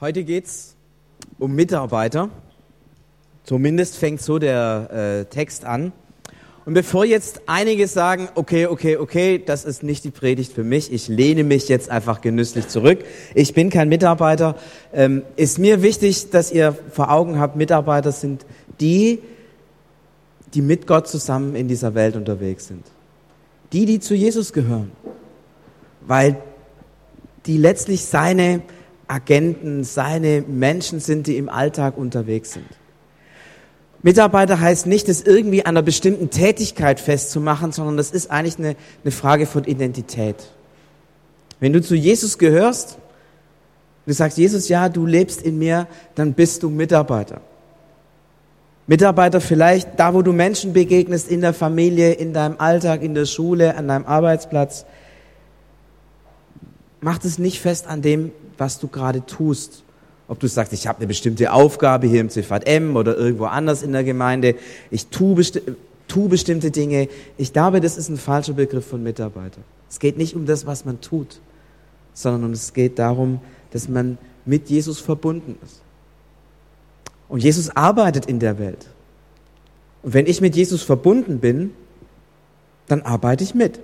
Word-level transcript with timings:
Heute 0.00 0.24
geht's 0.24 0.76
um 1.38 1.54
Mitarbeiter. 1.54 2.30
Zumindest 3.44 3.98
fängt 3.98 4.22
so 4.22 4.38
der 4.38 4.88
äh, 4.90 5.24
Text 5.26 5.66
an. 5.66 5.92
Und 6.64 6.72
bevor 6.72 7.04
jetzt 7.04 7.42
einige 7.44 7.86
sagen, 7.86 8.30
okay, 8.34 8.64
okay, 8.64 8.96
okay, 8.96 9.42
das 9.44 9.66
ist 9.66 9.82
nicht 9.82 10.02
die 10.04 10.10
Predigt 10.10 10.54
für 10.54 10.64
mich, 10.64 10.90
ich 10.90 11.08
lehne 11.08 11.44
mich 11.44 11.68
jetzt 11.68 11.90
einfach 11.90 12.22
genüsslich 12.22 12.68
zurück, 12.68 13.00
ich 13.34 13.52
bin 13.52 13.68
kein 13.68 13.90
Mitarbeiter, 13.90 14.56
ähm, 14.94 15.22
ist 15.36 15.58
mir 15.58 15.82
wichtig, 15.82 16.30
dass 16.30 16.50
ihr 16.50 16.74
vor 16.90 17.10
Augen 17.10 17.38
habt, 17.38 17.56
Mitarbeiter 17.56 18.10
sind 18.10 18.46
die, 18.80 19.18
die 20.54 20.62
mit 20.62 20.86
Gott 20.86 21.08
zusammen 21.08 21.54
in 21.54 21.68
dieser 21.68 21.94
Welt 21.94 22.16
unterwegs 22.16 22.68
sind. 22.68 22.86
Die, 23.74 23.84
die 23.84 24.00
zu 24.00 24.14
Jesus 24.14 24.54
gehören. 24.54 24.92
Weil 26.00 26.38
die 27.44 27.58
letztlich 27.58 28.06
seine 28.06 28.62
Agenten, 29.10 29.84
seine 29.84 30.42
Menschen 30.46 31.00
sind, 31.00 31.26
die 31.26 31.36
im 31.36 31.48
Alltag 31.48 31.96
unterwegs 31.96 32.52
sind. 32.52 32.66
Mitarbeiter 34.02 34.60
heißt 34.60 34.86
nicht, 34.86 35.08
es 35.08 35.22
irgendwie 35.22 35.62
an 35.62 35.76
einer 35.76 35.82
bestimmten 35.82 36.30
Tätigkeit 36.30 37.00
festzumachen, 37.00 37.72
sondern 37.72 37.96
das 37.96 38.10
ist 38.10 38.30
eigentlich 38.30 38.58
eine, 38.58 38.76
eine 39.04 39.10
Frage 39.10 39.46
von 39.46 39.64
Identität. 39.64 40.36
Wenn 41.58 41.74
du 41.74 41.82
zu 41.82 41.94
Jesus 41.94 42.38
gehörst, 42.38 42.96
du 44.06 44.12
sagst, 44.14 44.38
Jesus, 44.38 44.68
ja, 44.68 44.88
du 44.88 45.04
lebst 45.04 45.42
in 45.42 45.58
mir, 45.58 45.86
dann 46.14 46.32
bist 46.32 46.62
du 46.62 46.70
Mitarbeiter. 46.70 47.42
Mitarbeiter 48.86 49.40
vielleicht 49.40 50.00
da, 50.00 50.14
wo 50.14 50.22
du 50.22 50.32
Menschen 50.32 50.72
begegnest, 50.72 51.30
in 51.30 51.42
der 51.42 51.52
Familie, 51.52 52.12
in 52.12 52.32
deinem 52.32 52.56
Alltag, 52.58 53.02
in 53.02 53.14
der 53.14 53.26
Schule, 53.26 53.76
an 53.76 53.86
deinem 53.86 54.06
Arbeitsplatz. 54.06 54.86
Mach 57.00 57.22
es 57.22 57.38
nicht 57.38 57.60
fest 57.60 57.86
an 57.86 58.02
dem, 58.02 58.32
was 58.60 58.78
du 58.78 58.88
gerade 58.88 59.24
tust. 59.24 59.82
Ob 60.28 60.38
du 60.38 60.46
sagst, 60.46 60.72
ich 60.72 60.86
habe 60.86 60.98
eine 60.98 61.08
bestimmte 61.08 61.52
Aufgabe 61.52 62.06
hier 62.06 62.20
im 62.20 62.28
CVM 62.28 62.94
oder 62.94 63.16
irgendwo 63.16 63.46
anders 63.46 63.82
in 63.82 63.92
der 63.92 64.04
Gemeinde, 64.04 64.54
ich 64.90 65.08
tue, 65.08 65.34
besti 65.34 65.62
tu 66.06 66.28
bestimmte 66.28 66.70
Dinge. 66.70 67.08
Ich 67.36 67.52
glaube, 67.52 67.80
das 67.80 67.96
ist 67.96 68.08
ein 68.08 68.16
falscher 68.16 68.52
Begriff 68.52 68.86
von 68.86 69.02
Mitarbeiter. 69.02 69.60
Es 69.88 69.98
geht 69.98 70.18
nicht 70.18 70.36
um 70.36 70.46
das, 70.46 70.66
was 70.66 70.84
man 70.84 71.00
tut, 71.00 71.40
sondern 72.14 72.52
es 72.52 72.72
geht 72.72 72.98
darum, 72.98 73.40
dass 73.72 73.88
man 73.88 74.18
mit 74.44 74.68
Jesus 74.70 75.00
verbunden 75.00 75.56
ist. 75.64 75.82
Und 77.28 77.42
Jesus 77.42 77.74
arbeitet 77.74 78.26
in 78.26 78.40
der 78.40 78.58
Welt. 78.58 78.88
Und 80.02 80.14
wenn 80.14 80.26
ich 80.26 80.40
mit 80.40 80.54
Jesus 80.54 80.82
verbunden 80.82 81.38
bin, 81.38 81.72
dann 82.88 83.02
arbeite 83.02 83.44
ich 83.44 83.54
mit. 83.54 83.80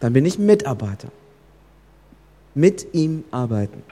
Dann 0.00 0.12
bin 0.12 0.24
ich 0.24 0.38
Mitarbeiter 0.38 1.08
mit 2.54 2.94
ihm 2.94 3.24
arbeiten. 3.30 3.82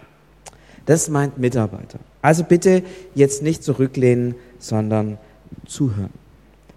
Das 0.86 1.08
meint 1.08 1.38
Mitarbeiter. 1.38 1.98
Also 2.22 2.44
bitte 2.44 2.82
jetzt 3.14 3.42
nicht 3.42 3.62
zurücklehnen, 3.62 4.34
sondern 4.58 5.18
zuhören. 5.66 6.10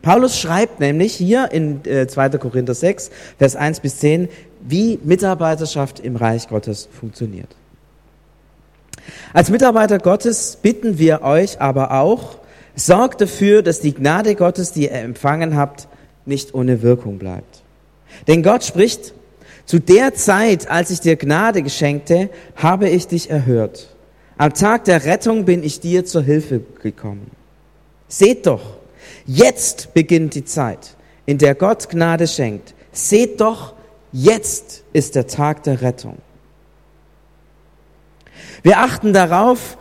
Paulus 0.02 0.38
schreibt 0.38 0.80
nämlich 0.80 1.14
hier 1.14 1.50
in 1.52 1.84
äh, 1.86 2.08
2. 2.08 2.30
Korinther 2.32 2.74
6, 2.74 3.10
Vers 3.38 3.56
1 3.56 3.80
bis 3.80 4.00
10, 4.00 4.28
wie 4.62 5.00
Mitarbeiterschaft 5.04 6.00
im 6.02 6.18
Reich 6.18 6.50
Gottes 6.50 6.90
funktioniert. 6.92 7.56
Als 9.34 9.50
Mitarbeiter 9.50 10.00
Gottes 10.00 10.58
bitten 10.62 10.98
wir 11.00 11.22
euch 11.22 11.62
aber 11.62 11.92
auch, 11.92 12.38
sorgt 12.76 13.22
dafür, 13.22 13.62
dass 13.62 13.80
die 13.80 13.94
Gnade 13.94 14.36
Gottes, 14.36 14.72
die 14.74 14.84
ihr 14.84 14.92
empfangen 14.92 15.56
habt, 15.56 15.88
nicht 16.26 16.54
ohne 16.54 16.82
Wirkung 16.82 17.18
bleibt. 17.18 17.64
Denn 18.28 18.44
Gott 18.44 18.64
spricht, 18.64 19.14
zu 19.66 19.80
der 19.80 20.14
Zeit, 20.14 20.70
als 20.70 20.90
ich 20.92 21.00
dir 21.00 21.16
Gnade 21.16 21.64
geschenkte, 21.64 22.30
habe 22.56 22.90
ich 22.90 23.08
dich 23.08 23.30
erhört. 23.30 23.93
Am 24.44 24.54
Tag 24.54 24.84
der 24.84 25.06
Rettung 25.06 25.46
bin 25.46 25.64
ich 25.64 25.80
dir 25.80 26.04
zur 26.04 26.22
Hilfe 26.22 26.60
gekommen. 26.82 27.32
Seht 28.10 28.46
doch, 28.46 28.76
jetzt 29.26 29.94
beginnt 29.94 30.36
die 30.36 30.44
Zeit, 30.44 30.98
in 31.26 31.38
der 31.38 31.56
Gott 31.56 31.88
Gnade 31.88 32.28
schenkt. 32.28 32.74
Seht 32.92 33.40
doch, 33.40 33.74
jetzt 34.12 34.84
ist 34.92 35.16
der 35.16 35.28
Tag 35.28 35.64
der 35.64 35.82
Rettung. 35.82 36.18
Wir 38.64 38.80
achten 38.80 39.14
darauf, 39.14 39.78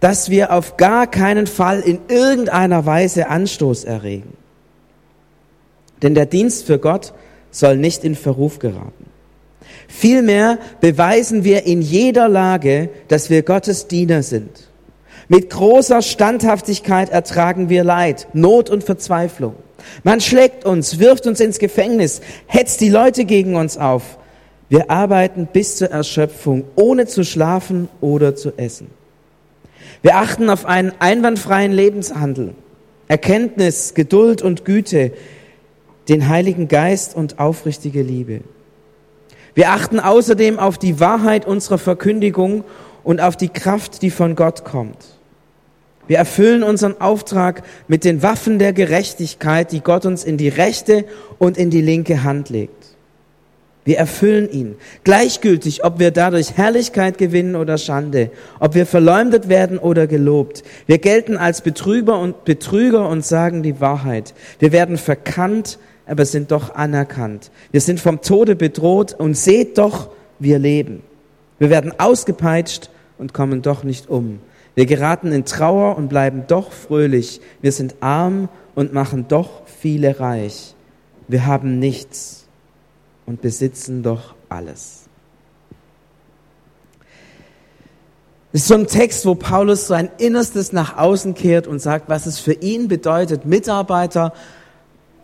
dass 0.00 0.28
wir 0.28 0.52
auf 0.52 0.76
gar 0.76 1.06
keinen 1.06 1.46
Fall 1.46 1.80
in 1.80 1.98
irgendeiner 2.08 2.84
Weise 2.84 3.28
Anstoß 3.28 3.84
erregen. 3.84 4.36
Denn 6.02 6.14
der 6.14 6.26
Dienst 6.26 6.66
für 6.66 6.78
Gott 6.78 7.14
soll 7.50 7.78
nicht 7.78 8.04
in 8.04 8.16
Verruf 8.16 8.58
geraten. 8.58 9.03
Vielmehr 9.88 10.58
beweisen 10.80 11.44
wir 11.44 11.64
in 11.64 11.82
jeder 11.82 12.28
Lage, 12.28 12.90
dass 13.08 13.30
wir 13.30 13.42
Gottes 13.42 13.86
Diener 13.86 14.22
sind. 14.22 14.68
Mit 15.28 15.50
großer 15.50 16.02
Standhaftigkeit 16.02 17.10
ertragen 17.10 17.68
wir 17.68 17.84
Leid, 17.84 18.28
Not 18.32 18.70
und 18.70 18.84
Verzweiflung. 18.84 19.54
Man 20.02 20.20
schlägt 20.20 20.64
uns, 20.64 20.98
wirft 20.98 21.26
uns 21.26 21.40
ins 21.40 21.58
Gefängnis, 21.58 22.20
hetzt 22.46 22.80
die 22.80 22.88
Leute 22.88 23.24
gegen 23.24 23.56
uns 23.56 23.76
auf. 23.78 24.18
Wir 24.68 24.90
arbeiten 24.90 25.48
bis 25.52 25.76
zur 25.76 25.90
Erschöpfung, 25.90 26.64
ohne 26.74 27.06
zu 27.06 27.24
schlafen 27.24 27.88
oder 28.00 28.34
zu 28.34 28.52
essen. 28.56 28.88
Wir 30.02 30.16
achten 30.16 30.50
auf 30.50 30.66
einen 30.66 30.92
einwandfreien 30.98 31.72
Lebenshandel, 31.72 32.54
Erkenntnis, 33.08 33.94
Geduld 33.94 34.42
und 34.42 34.64
Güte, 34.64 35.12
den 36.08 36.28
Heiligen 36.28 36.68
Geist 36.68 37.14
und 37.16 37.38
aufrichtige 37.38 38.02
Liebe. 38.02 38.40
Wir 39.54 39.70
achten 39.70 40.00
außerdem 40.00 40.58
auf 40.58 40.78
die 40.78 41.00
Wahrheit 41.00 41.46
unserer 41.46 41.78
Verkündigung 41.78 42.64
und 43.04 43.20
auf 43.20 43.36
die 43.36 43.48
Kraft, 43.48 44.02
die 44.02 44.10
von 44.10 44.34
Gott 44.34 44.64
kommt. 44.64 44.96
Wir 46.06 46.18
erfüllen 46.18 46.62
unseren 46.62 47.00
Auftrag 47.00 47.62
mit 47.88 48.04
den 48.04 48.22
Waffen 48.22 48.58
der 48.58 48.72
Gerechtigkeit, 48.72 49.72
die 49.72 49.80
Gott 49.80 50.04
uns 50.04 50.24
in 50.24 50.36
die 50.36 50.48
rechte 50.48 51.04
und 51.38 51.56
in 51.56 51.70
die 51.70 51.80
linke 51.80 52.24
Hand 52.24 52.50
legt. 52.50 52.84
Wir 53.86 53.98
erfüllen 53.98 54.50
ihn, 54.50 54.76
gleichgültig, 55.04 55.84
ob 55.84 55.98
wir 55.98 56.10
dadurch 56.10 56.56
Herrlichkeit 56.56 57.18
gewinnen 57.18 57.54
oder 57.54 57.76
Schande, 57.76 58.30
ob 58.58 58.74
wir 58.74 58.86
verleumdet 58.86 59.50
werden 59.50 59.78
oder 59.78 60.06
gelobt. 60.06 60.62
Wir 60.86 60.98
gelten 60.98 61.36
als 61.36 61.60
Betrüger 61.60 62.18
und 62.18 62.44
Betrüger 62.44 63.08
und 63.08 63.24
sagen 63.24 63.62
die 63.62 63.80
Wahrheit. 63.80 64.32
Wir 64.58 64.72
werden 64.72 64.96
verkannt, 64.96 65.78
aber 66.06 66.24
sind 66.24 66.50
doch 66.50 66.74
anerkannt. 66.74 67.50
Wir 67.70 67.80
sind 67.80 68.00
vom 68.00 68.20
Tode 68.20 68.56
bedroht 68.56 69.14
und 69.14 69.34
seht 69.34 69.78
doch, 69.78 70.10
wir 70.38 70.58
leben. 70.58 71.02
Wir 71.58 71.70
werden 71.70 71.92
ausgepeitscht 71.98 72.90
und 73.18 73.32
kommen 73.32 73.62
doch 73.62 73.84
nicht 73.84 74.08
um. 74.08 74.40
Wir 74.74 74.86
geraten 74.86 75.32
in 75.32 75.44
Trauer 75.44 75.96
und 75.96 76.08
bleiben 76.08 76.44
doch 76.48 76.72
fröhlich. 76.72 77.40
Wir 77.62 77.72
sind 77.72 77.94
arm 78.00 78.48
und 78.74 78.92
machen 78.92 79.26
doch 79.28 79.66
viele 79.66 80.18
reich. 80.18 80.74
Wir 81.28 81.46
haben 81.46 81.78
nichts 81.78 82.44
und 83.24 83.40
besitzen 83.40 84.02
doch 84.02 84.34
alles. 84.48 85.04
Das 88.52 88.62
ist 88.62 88.68
so 88.68 88.74
ein 88.74 88.86
Text, 88.86 89.26
wo 89.26 89.34
Paulus 89.34 89.88
sein 89.88 90.10
Innerstes 90.18 90.72
nach 90.72 90.96
außen 90.96 91.34
kehrt 91.34 91.66
und 91.66 91.80
sagt, 91.80 92.08
was 92.08 92.26
es 92.26 92.38
für 92.38 92.52
ihn 92.52 92.86
bedeutet, 92.86 93.46
Mitarbeiter 93.46 94.32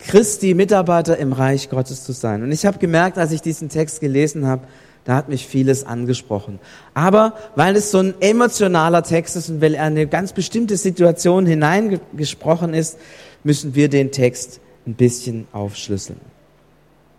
Christi 0.07 0.53
Mitarbeiter 0.53 1.17
im 1.17 1.33
Reich 1.33 1.69
Gottes 1.69 2.03
zu 2.03 2.11
sein. 2.11 2.43
Und 2.43 2.51
ich 2.51 2.65
habe 2.65 2.79
gemerkt, 2.79 3.17
als 3.17 3.31
ich 3.31 3.41
diesen 3.41 3.69
Text 3.69 3.99
gelesen 4.01 4.47
habe, 4.47 4.63
da 5.05 5.15
hat 5.15 5.29
mich 5.29 5.47
vieles 5.47 5.85
angesprochen. 5.85 6.59
Aber 6.93 7.35
weil 7.55 7.75
es 7.75 7.91
so 7.91 7.99
ein 7.99 8.13
emotionaler 8.19 9.03
Text 9.03 9.35
ist 9.35 9.49
und 9.49 9.61
weil 9.61 9.73
er 9.73 9.85
eine 9.85 10.07
ganz 10.07 10.33
bestimmte 10.33 10.77
Situation 10.77 11.45
hineingesprochen 11.45 12.73
ist, 12.73 12.97
müssen 13.43 13.73
wir 13.73 13.89
den 13.89 14.11
Text 14.11 14.59
ein 14.85 14.93
bisschen 14.93 15.47
aufschlüsseln. 15.51 16.19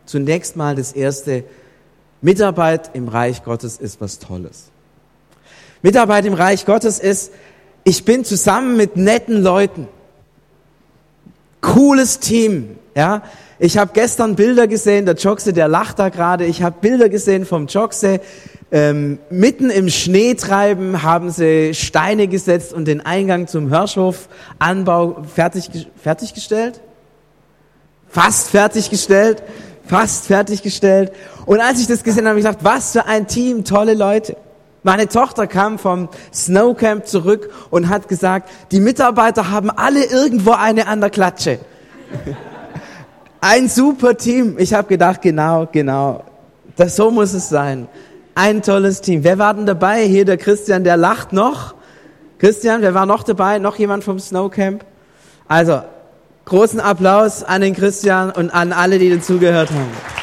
Zunächst 0.06 0.56
mal 0.56 0.76
das 0.76 0.92
erste, 0.92 1.44
Mitarbeit 2.21 2.91
im 2.94 3.09
Reich 3.09 3.42
Gottes 3.42 3.78
ist 3.78 4.00
was 4.00 4.21
Tolles. 4.21 4.71
Mitarbeit 5.82 6.25
im 6.25 6.34
Reich 6.34 6.66
Gottes 6.66 7.01
ist, 7.01 7.33
ich 7.83 8.04
bin 8.04 8.24
zusammen 8.24 8.77
mit 8.77 8.97
netten 8.97 9.42
Leuten 9.42 9.89
cooles 11.62 12.18
Team. 12.18 12.77
Ja, 12.94 13.22
ich 13.59 13.78
habe 13.78 13.92
gestern 13.94 14.36
Bilder 14.36 14.66
gesehen, 14.66 15.06
der 15.06 15.15
Joxe, 15.15 15.53
der 15.53 15.66
lacht 15.66 15.98
da 15.98 16.10
gerade. 16.10 16.44
Ich 16.44 16.62
habe 16.62 16.77
Bilder 16.80 17.09
gesehen 17.09 17.47
vom 17.47 17.66
Joxe. 17.66 18.21
Ähm, 18.71 19.18
mitten 19.30 19.71
im 19.71 19.89
Schneetreiben 19.89 21.03
haben 21.03 21.30
sie 21.30 21.74
Steine 21.74 22.28
gesetzt 22.28 22.72
und 22.72 22.86
den 22.86 23.00
Eingang 23.04 23.47
zum 23.47 23.71
Hirschhofanbau 23.71 25.24
fertig, 25.34 25.89
fertiggestellt. 26.03 26.80
Fast 28.09 28.50
fertiggestellt. 28.50 29.42
Fast 29.86 30.27
fertiggestellt. 30.27 31.12
Und 31.47 31.60
als 31.60 31.80
ich 31.80 31.86
das 31.86 32.03
gesehen 32.03 32.27
habe, 32.27 32.30
habe 32.30 32.41
ich 32.41 32.47
gedacht, 32.47 32.65
was 32.65 32.92
für 32.92 33.06
ein 33.06 33.27
Team, 33.27 33.65
tolle 33.65 33.94
Leute. 33.94 34.36
Meine 34.83 35.09
Tochter 35.09 35.47
kam 35.47 35.78
vom 35.78 36.09
Snowcamp 36.33 37.06
zurück 37.06 37.50
und 37.71 37.89
hat 37.89 38.09
gesagt, 38.09 38.50
die 38.71 38.80
Mitarbeiter 38.80 39.50
haben 39.50 39.71
alle 39.71 40.04
irgendwo 40.04 40.53
eine 40.53 40.89
an 40.89 41.00
der 41.00 41.10
Klatsche. 41.10 41.59
Ein 43.44 43.68
super 43.68 44.16
Team. 44.16 44.54
Ich 44.56 44.72
habe 44.72 44.86
gedacht, 44.86 45.21
genau, 45.21 45.66
genau. 45.72 46.22
Das, 46.77 46.94
so 46.94 47.10
muss 47.10 47.33
es 47.33 47.48
sein. 47.48 47.89
Ein 48.36 48.62
tolles 48.62 49.00
Team. 49.00 49.24
Wer 49.24 49.36
war 49.36 49.53
denn 49.53 49.66
dabei? 49.66 50.04
Hier 50.04 50.24
der 50.24 50.36
Christian, 50.36 50.84
der 50.84 50.97
lacht 50.97 51.33
noch. 51.33 51.74
Christian, 52.39 52.83
wer 52.83 52.94
war 52.94 53.04
noch 53.04 53.24
dabei? 53.24 53.59
Noch 53.59 53.74
jemand 53.80 54.04
vom 54.04 54.21
Snowcamp? 54.21 54.84
Also, 55.48 55.83
großen 56.44 56.78
Applaus 56.78 57.42
an 57.42 57.62
den 57.62 57.74
Christian 57.74 58.30
und 58.30 58.54
an 58.54 58.72
alle, 58.72 59.00
die 59.00 59.10
dazugehört 59.10 59.71
haben. 59.71 60.22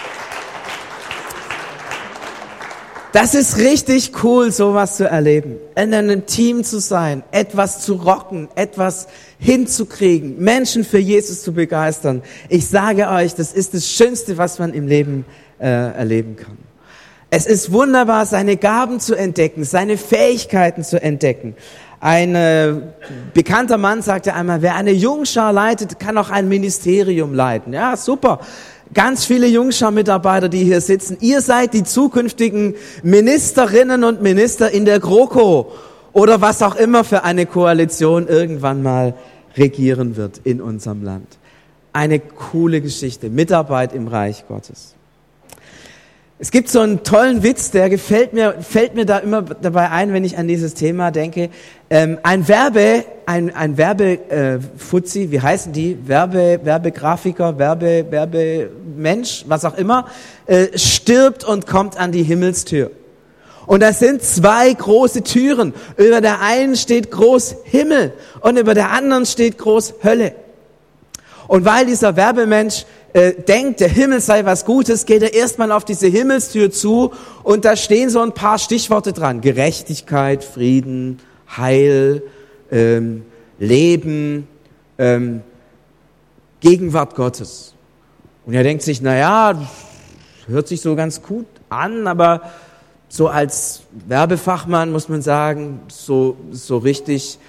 Das 3.11 3.33
ist 3.33 3.57
richtig 3.57 4.11
cool, 4.23 4.51
sowas 4.51 4.97
zu 4.97 5.09
erleben. 5.09 5.55
In 5.75 5.95
einem 5.95 6.27
Team 6.27 6.63
zu 6.63 6.79
sein, 6.79 7.23
etwas 7.31 7.81
zu 7.81 7.95
rocken, 7.95 8.49
etwas 8.53 9.07
hinzukriegen, 9.39 10.37
Menschen 10.37 10.83
für 10.83 10.99
Jesus 10.99 11.41
zu 11.41 11.53
begeistern. 11.53 12.21
Ich 12.49 12.67
sage 12.67 13.09
euch, 13.09 13.33
das 13.33 13.51
ist 13.51 13.73
das 13.73 13.89
Schönste, 13.89 14.37
was 14.37 14.59
man 14.59 14.75
im 14.75 14.85
Leben 14.87 15.25
äh, 15.59 15.65
erleben 15.65 16.35
kann. 16.35 16.59
Es 17.31 17.47
ist 17.47 17.71
wunderbar, 17.71 18.27
seine 18.27 18.57
Gaben 18.57 18.99
zu 18.99 19.15
entdecken, 19.15 19.63
seine 19.63 19.97
Fähigkeiten 19.97 20.83
zu 20.83 21.01
entdecken. 21.01 21.55
Ein 22.01 22.35
äh, 22.35 22.73
bekannter 23.33 23.77
Mann 23.77 24.03
sagte 24.03 24.35
einmal, 24.35 24.61
wer 24.61 24.75
eine 24.75 24.91
Jungschar 24.91 25.51
leitet, 25.51 25.99
kann 25.99 26.17
auch 26.17 26.29
ein 26.29 26.47
Ministerium 26.47 27.33
leiten. 27.33 27.73
Ja, 27.73 27.97
super. 27.97 28.39
Ganz 28.93 29.25
viele 29.25 29.47
Jungschar-Mitarbeiter, 29.47 30.49
die 30.49 30.63
hier 30.63 30.81
sitzen, 30.81 31.17
ihr 31.21 31.41
seid 31.41 31.73
die 31.73 31.83
zukünftigen 31.83 32.75
Ministerinnen 33.03 34.03
und 34.03 34.21
Minister 34.21 34.71
in 34.71 34.85
der 34.85 34.99
GroKo 34.99 35.71
oder 36.11 36.41
was 36.41 36.63
auch 36.63 36.75
immer 36.75 37.03
für 37.03 37.23
eine 37.23 37.45
Koalition 37.45 38.27
irgendwann 38.27 38.81
mal 38.81 39.13
regieren 39.55 40.15
wird 40.15 40.39
in 40.43 40.59
unserem 40.59 41.03
Land. 41.03 41.37
Eine 41.93 42.19
coole 42.19 42.81
Geschichte, 42.81 43.29
Mitarbeit 43.29 43.93
im 43.93 44.07
Reich 44.07 44.47
Gottes. 44.47 44.95
Es 46.41 46.51
gibt 46.51 46.69
so 46.69 46.79
einen 46.79 47.03
tollen 47.03 47.43
Witz, 47.43 47.69
der 47.71 47.89
gefällt 47.89 48.31
mir, 48.31 48.55
fällt 48.61 48.95
mir 48.95 49.05
da 49.05 49.17
immer 49.17 49.41
dabei 49.41 49.89
ein, 49.89 50.13
wenn 50.13 50.23
ich 50.23 50.37
an 50.37 50.47
dieses 50.47 50.73
Thema 50.73 51.11
denke. 51.11 51.49
Ähm, 51.89 52.17
ein 52.23 52.47
Werbe, 52.47 53.03
ein, 53.25 53.53
ein 53.53 53.75
Werbefuzzi, 53.75 55.23
äh, 55.23 55.31
wie 55.31 55.41
heißen 55.41 55.73
die? 55.73 55.97
Werbe, 56.07 56.61
Werbegrafiker, 56.63 57.59
Werbe, 57.59 58.05
Werbemensch, 58.09 59.43
was 59.49 59.65
auch 59.65 59.77
immer, 59.77 60.07
äh, 60.45 60.67
stirbt 60.77 61.43
und 61.43 61.67
kommt 61.67 61.99
an 61.99 62.13
die 62.13 62.23
Himmelstür. 62.23 62.91
Und 63.65 63.83
das 63.83 63.99
sind 63.99 64.23
zwei 64.23 64.71
große 64.71 65.23
Türen. 65.23 65.73
Über 65.97 66.21
der 66.21 66.39
einen 66.39 66.77
steht 66.77 67.11
groß 67.11 67.57
Himmel 67.65 68.13
und 68.39 68.57
über 68.57 68.73
der 68.73 68.91
anderen 68.91 69.25
steht 69.25 69.57
groß 69.57 69.95
Hölle. 70.05 70.35
Und 71.49 71.65
weil 71.65 71.87
dieser 71.87 72.15
Werbemensch 72.15 72.85
äh, 73.13 73.33
denkt, 73.33 73.79
der 73.79 73.89
Himmel 73.89 74.21
sei 74.21 74.45
was 74.45 74.65
Gutes, 74.65 75.05
geht 75.05 75.23
er 75.23 75.33
erstmal 75.33 75.71
auf 75.71 75.83
diese 75.83 76.07
Himmelstür 76.07 76.71
zu 76.71 77.11
und 77.43 77.65
da 77.65 77.75
stehen 77.75 78.09
so 78.09 78.21
ein 78.21 78.33
paar 78.33 78.59
Stichworte 78.59 79.13
dran. 79.13 79.41
Gerechtigkeit, 79.41 80.43
Frieden, 80.43 81.19
Heil, 81.57 82.21
ähm, 82.71 83.23
Leben, 83.57 84.47
ähm, 84.97 85.41
Gegenwart 86.59 87.15
Gottes. 87.15 87.73
Und 88.45 88.53
er 88.53 88.63
denkt 88.63 88.83
sich, 88.83 89.01
na 89.01 89.17
ja, 89.17 89.67
hört 90.47 90.67
sich 90.67 90.81
so 90.81 90.95
ganz 90.95 91.21
gut 91.21 91.47
an, 91.69 92.05
aber 92.07 92.41
so 93.07 93.27
als 93.27 93.81
Werbefachmann 94.07 94.91
muss 94.91 95.09
man 95.09 95.21
sagen, 95.21 95.81
so, 95.87 96.37
so 96.51 96.77
richtig 96.77 97.39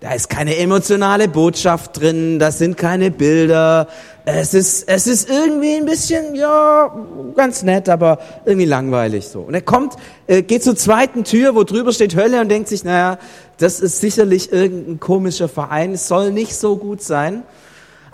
da 0.00 0.12
ist 0.12 0.28
keine 0.28 0.56
emotionale 0.56 1.26
Botschaft 1.26 2.00
drin, 2.00 2.38
das 2.38 2.58
sind 2.58 2.76
keine 2.76 3.10
Bilder. 3.10 3.88
Es 4.30 4.52
ist, 4.52 4.86
es 4.86 5.06
ist 5.06 5.30
irgendwie 5.30 5.76
ein 5.76 5.86
bisschen, 5.86 6.34
ja, 6.34 6.94
ganz 7.34 7.62
nett, 7.62 7.88
aber 7.88 8.18
irgendwie 8.44 8.66
langweilig 8.66 9.26
so. 9.26 9.40
Und 9.40 9.54
er 9.54 9.62
kommt, 9.62 9.94
äh, 10.26 10.42
geht 10.42 10.62
zur 10.62 10.76
zweiten 10.76 11.24
Tür, 11.24 11.54
wo 11.54 11.64
drüber 11.64 11.92
steht 11.92 12.14
Hölle 12.14 12.42
und 12.42 12.50
denkt 12.50 12.68
sich, 12.68 12.84
naja, 12.84 13.18
das 13.56 13.80
ist 13.80 14.00
sicherlich 14.00 14.52
irgendein 14.52 15.00
komischer 15.00 15.48
Verein, 15.48 15.92
es 15.92 16.08
soll 16.08 16.30
nicht 16.30 16.54
so 16.54 16.76
gut 16.76 17.02
sein. 17.02 17.42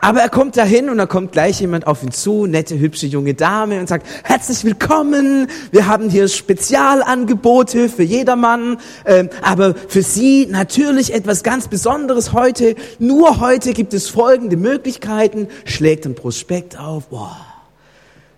Aber 0.05 0.21
er 0.21 0.29
kommt 0.29 0.59
dahin 0.59 0.91
und 0.91 0.99
da 0.99 1.07
kommt 1.07 1.33
gleich 1.33 1.63
jemand 1.63 1.87
auf 1.87 2.03
ihn 2.03 2.13
zu, 2.13 2.45
nette, 2.45 2.79
hübsche 2.79 3.07
junge 3.07 3.33
Dame 3.33 3.81
und 3.81 3.89
sagt, 3.89 4.07
herzlich 4.23 4.63
willkommen, 4.63 5.49
wir 5.71 5.87
haben 5.87 6.11
hier 6.11 6.29
Spezialangebote 6.29 7.89
für 7.89 8.03
jedermann, 8.03 8.77
ähm, 9.07 9.31
aber 9.41 9.75
für 9.75 10.03
Sie 10.03 10.45
natürlich 10.45 11.15
etwas 11.15 11.43
ganz 11.43 11.69
Besonderes 11.69 12.35
heute. 12.35 12.75
Nur 12.99 13.41
heute 13.41 13.73
gibt 13.73 13.95
es 13.95 14.11
folgende 14.11 14.59
Möglichkeiten, 14.59 15.49
schlägt 15.65 16.05
ein 16.05 16.15
Prospekt 16.15 16.79
auf, 16.79 17.07
boah, 17.07 17.39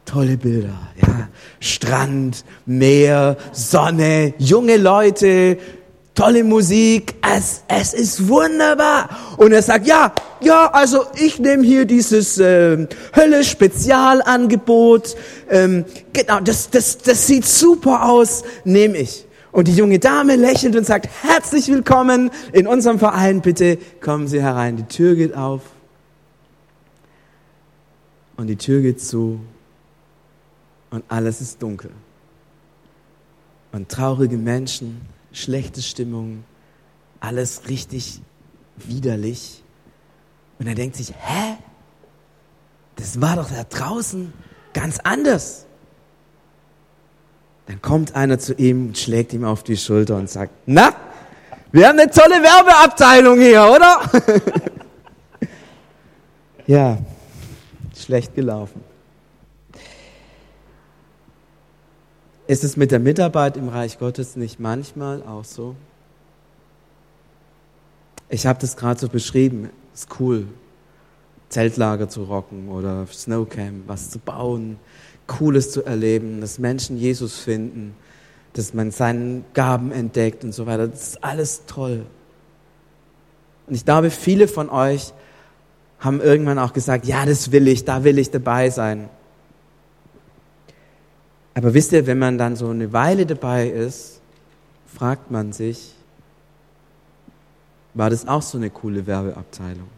tolle 0.04 0.36
Bilder, 0.36 0.78
ja, 1.04 1.28
Strand, 1.58 2.44
Meer, 2.64 3.38
Sonne, 3.50 4.34
junge 4.38 4.76
Leute, 4.76 5.58
tolle 6.16 6.42
Musik, 6.42 7.14
es, 7.22 7.62
es 7.68 7.94
ist 7.94 8.26
wunderbar. 8.26 9.08
Und 9.36 9.52
er 9.52 9.62
sagt, 9.62 9.86
ja, 9.86 10.12
ja, 10.40 10.68
also 10.72 11.04
ich 11.14 11.38
nehme 11.38 11.62
hier 11.62 11.84
dieses 11.84 12.38
äh, 12.38 12.88
Hölle-Spezialangebot. 13.14 15.14
Ähm, 15.48 15.84
genau, 16.12 16.40
das, 16.40 16.70
das, 16.70 16.98
das 16.98 17.28
sieht 17.28 17.46
super 17.46 18.08
aus, 18.08 18.42
nehme 18.64 18.96
ich. 18.96 19.24
Und 19.52 19.68
die 19.68 19.76
junge 19.76 19.98
Dame 19.98 20.36
lächelt 20.36 20.74
und 20.74 20.84
sagt, 20.84 21.08
herzlich 21.22 21.68
willkommen 21.68 22.30
in 22.52 22.66
unserem 22.66 22.98
Verein, 22.98 23.40
bitte 23.40 23.78
kommen 24.00 24.26
Sie 24.26 24.42
herein. 24.42 24.76
Die 24.76 24.84
Tür 24.84 25.14
geht 25.14 25.34
auf 25.34 25.62
und 28.36 28.48
die 28.48 28.56
Tür 28.56 28.82
geht 28.82 29.00
zu 29.00 29.40
und 30.90 31.04
alles 31.08 31.40
ist 31.40 31.62
dunkel. 31.62 31.90
Und 33.72 33.88
traurige 33.88 34.36
Menschen 34.36 35.00
schlechte 35.36 35.82
Stimmung, 35.82 36.44
alles 37.20 37.68
richtig 37.68 38.20
widerlich. 38.76 39.62
Und 40.58 40.66
er 40.66 40.74
denkt 40.74 40.96
sich, 40.96 41.10
hä? 41.10 41.56
Das 42.96 43.20
war 43.20 43.36
doch 43.36 43.50
da 43.50 43.64
draußen 43.64 44.32
ganz 44.72 44.98
anders. 45.00 45.66
Dann 47.66 47.82
kommt 47.82 48.14
einer 48.14 48.38
zu 48.38 48.54
ihm 48.54 48.88
und 48.88 48.98
schlägt 48.98 49.32
ihm 49.32 49.44
auf 49.44 49.62
die 49.62 49.76
Schulter 49.76 50.16
und 50.16 50.30
sagt, 50.30 50.52
na, 50.66 50.94
wir 51.72 51.88
haben 51.88 51.98
eine 51.98 52.10
tolle 52.10 52.42
Werbeabteilung 52.42 53.38
hier, 53.38 53.64
oder? 53.64 54.00
ja, 56.66 56.98
schlecht 57.94 58.34
gelaufen. 58.34 58.82
Ist 62.46 62.62
es 62.62 62.76
mit 62.76 62.93
der 62.93 63.00
Mitarbeit 63.00 63.56
im 63.56 63.69
Reich 63.69 63.98
Gottes 63.98 64.37
nicht 64.37 64.60
manchmal 64.60 65.22
auch 65.22 65.44
so? 65.44 65.75
Ich 68.28 68.47
habe 68.47 68.61
das 68.61 68.76
gerade 68.76 69.00
so 69.00 69.09
beschrieben. 69.09 69.70
Ist 69.92 70.09
cool, 70.20 70.47
Zeltlager 71.49 72.09
zu 72.09 72.25
rocken 72.25 72.68
oder 72.68 73.06
Snowcamp, 73.06 73.88
was 73.88 74.11
zu 74.11 74.18
bauen, 74.18 74.78
Cooles 75.26 75.73
zu 75.73 75.85
erleben, 75.85 76.40
dass 76.40 76.59
Menschen 76.59 76.97
Jesus 76.97 77.37
finden, 77.37 77.97
dass 78.52 78.75
man 78.75 78.92
seinen 78.92 79.44
Gaben 79.52 79.90
entdeckt 79.90 80.44
und 80.44 80.52
so 80.52 80.66
weiter. 80.66 80.87
Das 80.87 81.09
ist 81.09 81.25
alles 81.25 81.62
toll. 81.66 82.06
Und 83.66 83.75
ich 83.75 83.85
glaube, 83.85 84.11
viele 84.11 84.47
von 84.47 84.70
euch 84.70 85.12
haben 85.99 86.20
irgendwann 86.20 86.59
auch 86.59 86.73
gesagt, 86.73 87.06
ja, 87.06 87.26
das 87.26 87.50
will 87.50 87.66
ich, 87.66 87.85
da 87.85 88.04
will 88.04 88.18
ich 88.18 88.30
dabei 88.30 88.70
sein. 88.70 89.09
Aber 91.56 91.72
wisst 91.72 91.92
ihr, 91.92 92.06
wenn 92.06 92.18
man 92.18 92.36
dann 92.36 92.54
so 92.54 92.68
eine 92.68 92.92
Weile 92.92 93.25
dabei 93.25 93.66
ist, 93.66 94.20
fragt 94.94 95.30
man 95.30 95.54
sich, 95.54 95.94
war 97.94 98.10
das 98.10 98.28
auch 98.28 98.42
so 98.42 98.58
eine 98.58 98.68
coole 98.68 99.06
Werbeabteilung? 99.06 99.88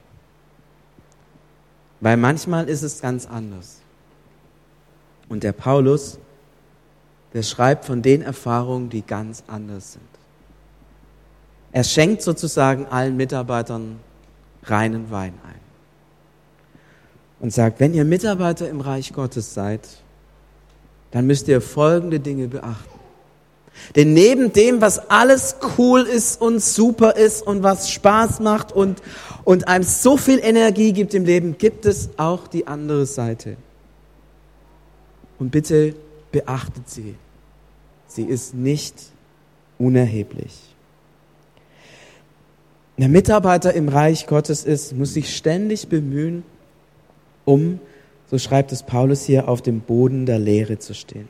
Weil 2.00 2.16
manchmal 2.16 2.68
ist 2.68 2.82
es 2.82 3.00
ganz 3.00 3.26
anders. 3.26 3.80
Und 5.28 5.42
der 5.42 5.50
Paulus, 5.50 6.20
der 7.34 7.42
schreibt 7.42 7.86
von 7.86 8.02
den 8.02 8.22
Erfahrungen, 8.22 8.88
die 8.88 9.02
ganz 9.02 9.42
anders 9.48 9.94
sind. 9.94 10.08
Er 11.72 11.82
schenkt 11.82 12.22
sozusagen 12.22 12.86
allen 12.86 13.16
Mitarbeitern 13.16 13.98
reinen 14.62 15.10
Wein 15.10 15.34
ein. 15.44 15.60
Und 17.40 17.52
sagt, 17.52 17.80
wenn 17.80 17.94
ihr 17.94 18.04
Mitarbeiter 18.04 18.68
im 18.68 18.80
Reich 18.80 19.12
Gottes 19.12 19.54
seid, 19.54 19.88
dann 21.10 21.26
müsst 21.26 21.48
ihr 21.48 21.60
folgende 21.60 22.20
Dinge 22.20 22.48
beachten. 22.48 22.98
Denn 23.96 24.12
neben 24.12 24.52
dem, 24.52 24.80
was 24.80 25.10
alles 25.10 25.56
cool 25.78 26.02
ist 26.02 26.40
und 26.40 26.60
super 26.60 27.16
ist 27.16 27.46
und 27.46 27.62
was 27.62 27.90
Spaß 27.90 28.40
macht 28.40 28.72
und, 28.72 29.02
und 29.44 29.68
einem 29.68 29.84
so 29.84 30.16
viel 30.16 30.40
Energie 30.40 30.92
gibt 30.92 31.14
im 31.14 31.24
Leben, 31.24 31.56
gibt 31.58 31.86
es 31.86 32.10
auch 32.16 32.48
die 32.48 32.66
andere 32.66 33.06
Seite. 33.06 33.56
Und 35.38 35.50
bitte 35.50 35.94
beachtet 36.32 36.88
sie. 36.88 37.14
Sie 38.08 38.24
ist 38.24 38.54
nicht 38.54 38.94
unerheblich. 39.78 40.68
Der 42.98 43.08
Mitarbeiter 43.08 43.72
im 43.74 43.88
Reich 43.88 44.26
Gottes 44.26 44.64
ist, 44.64 44.92
muss 44.92 45.14
sich 45.14 45.36
ständig 45.36 45.88
bemühen, 45.88 46.42
um 47.44 47.78
so 48.30 48.38
schreibt 48.38 48.72
es 48.72 48.82
Paulus 48.82 49.22
hier, 49.24 49.48
auf 49.48 49.62
dem 49.62 49.80
Boden 49.80 50.26
der 50.26 50.38
Lehre 50.38 50.78
zu 50.78 50.94
stehen. 50.94 51.28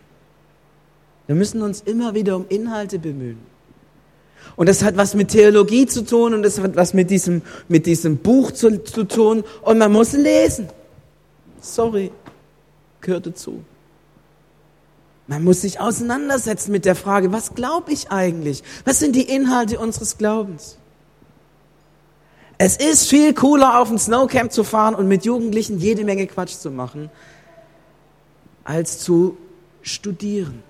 Wir 1.26 1.35
müssen 1.35 1.62
uns 1.62 1.81
immer 1.81 2.14
wieder 2.14 2.37
um 2.37 2.47
Inhalte 2.49 2.99
bemühen. 2.99 3.38
Und 4.57 4.69
das 4.69 4.83
hat 4.83 4.97
was 4.97 5.14
mit 5.14 5.28
Theologie 5.28 5.87
zu 5.87 6.05
tun 6.05 6.35
und 6.35 6.43
das 6.43 6.59
hat 6.59 6.75
was 6.75 6.95
mit 6.95 7.11
diesem, 7.11 7.43
mit 7.69 7.87
diesem 7.87 8.17
Buch 8.17 8.50
zu, 8.50 8.83
zu 8.83 9.05
tun 9.05 9.45
und 9.62 9.78
man 9.78 9.93
muss 9.93 10.14
lesen. 10.14 10.69
Sorry, 11.61 12.11
gehört 13.00 13.26
dazu. 13.26 13.62
Man 15.26 15.45
muss 15.45 15.61
sich 15.61 15.78
auseinandersetzen 15.78 16.73
mit 16.73 16.87
der 16.87 16.95
Frage, 16.95 17.31
was 17.33 17.55
glaube 17.55 17.93
ich 17.93 18.11
eigentlich? 18.11 18.62
Was 18.87 18.99
sind 18.99 19.14
die 19.14 19.28
Inhalte 19.28 19.78
unseres 19.78 20.17
Glaubens? 20.17 20.77
Es 22.61 22.77
ist 22.77 23.09
viel 23.09 23.33
cooler, 23.35 23.79
auf 23.79 23.88
ein 23.88 23.99
Snowcamp 23.99 24.50
zu 24.50 24.65
fahren 24.65 24.97
und 24.97 25.07
mit 25.07 25.25
Jugendlichen 25.25 25.79
jede 25.79 26.05
Menge 26.05 26.27
Quatsch 26.27 26.55
zu 26.55 26.73
machen, 26.73 27.09
als 28.65 28.99
zu 28.99 29.38
studieren. 29.81 30.65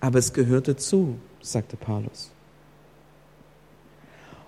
Aber 0.00 0.20
es 0.20 0.32
gehört 0.32 0.68
dazu, 0.68 1.16
sagte 1.40 1.76
Paulus. 1.76 2.30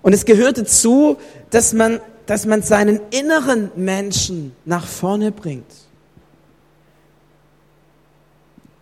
Und 0.01 0.13
es 0.13 0.23
gehört 0.23 0.57
dazu, 0.57 1.17
dass 1.49 1.73
man, 1.73 1.99
dass 2.27 2.45
man 2.45 2.61
seinen 2.61 3.01
inneren 3.11 3.71
Menschen 3.75 4.55
nach 4.63 4.87
vorne 4.87 5.33
bringt. 5.33 5.71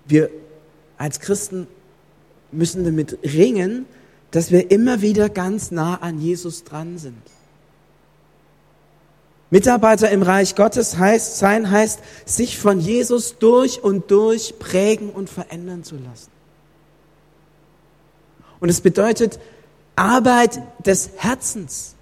Wir 0.05 0.29
als 0.97 1.19
Christen 1.19 1.67
müssen 2.51 2.83
damit 2.83 3.17
ringen, 3.23 3.87
dass 4.33 4.49
wir 4.51 4.71
immer 4.71 5.01
wieder 5.01 5.29
ganz 5.29 5.69
nah 5.69 5.97
an 5.97 6.19
Jesus 6.19 6.63
dran 6.63 6.97
sind. 6.97 7.21
Mitarbeiter 9.51 10.09
im 10.09 10.23
Reich 10.23 10.55
Gottes 10.55 10.97
heißt, 10.97 11.37
sein 11.37 11.69
heißt, 11.69 11.99
sich 12.25 12.57
von 12.57 12.79
Jesus 12.79 13.37
durch 13.37 13.83
und 13.83 14.09
durch 14.09 14.57
prägen 14.57 15.11
und 15.11 15.29
verändern 15.29 15.83
zu 15.83 15.97
lassen. 15.97 16.31
Und 18.59 18.69
es 18.69 18.81
bedeutet 18.81 19.37
Arbeit 19.95 20.59
des 20.83 21.11
Herzens. 21.17 21.93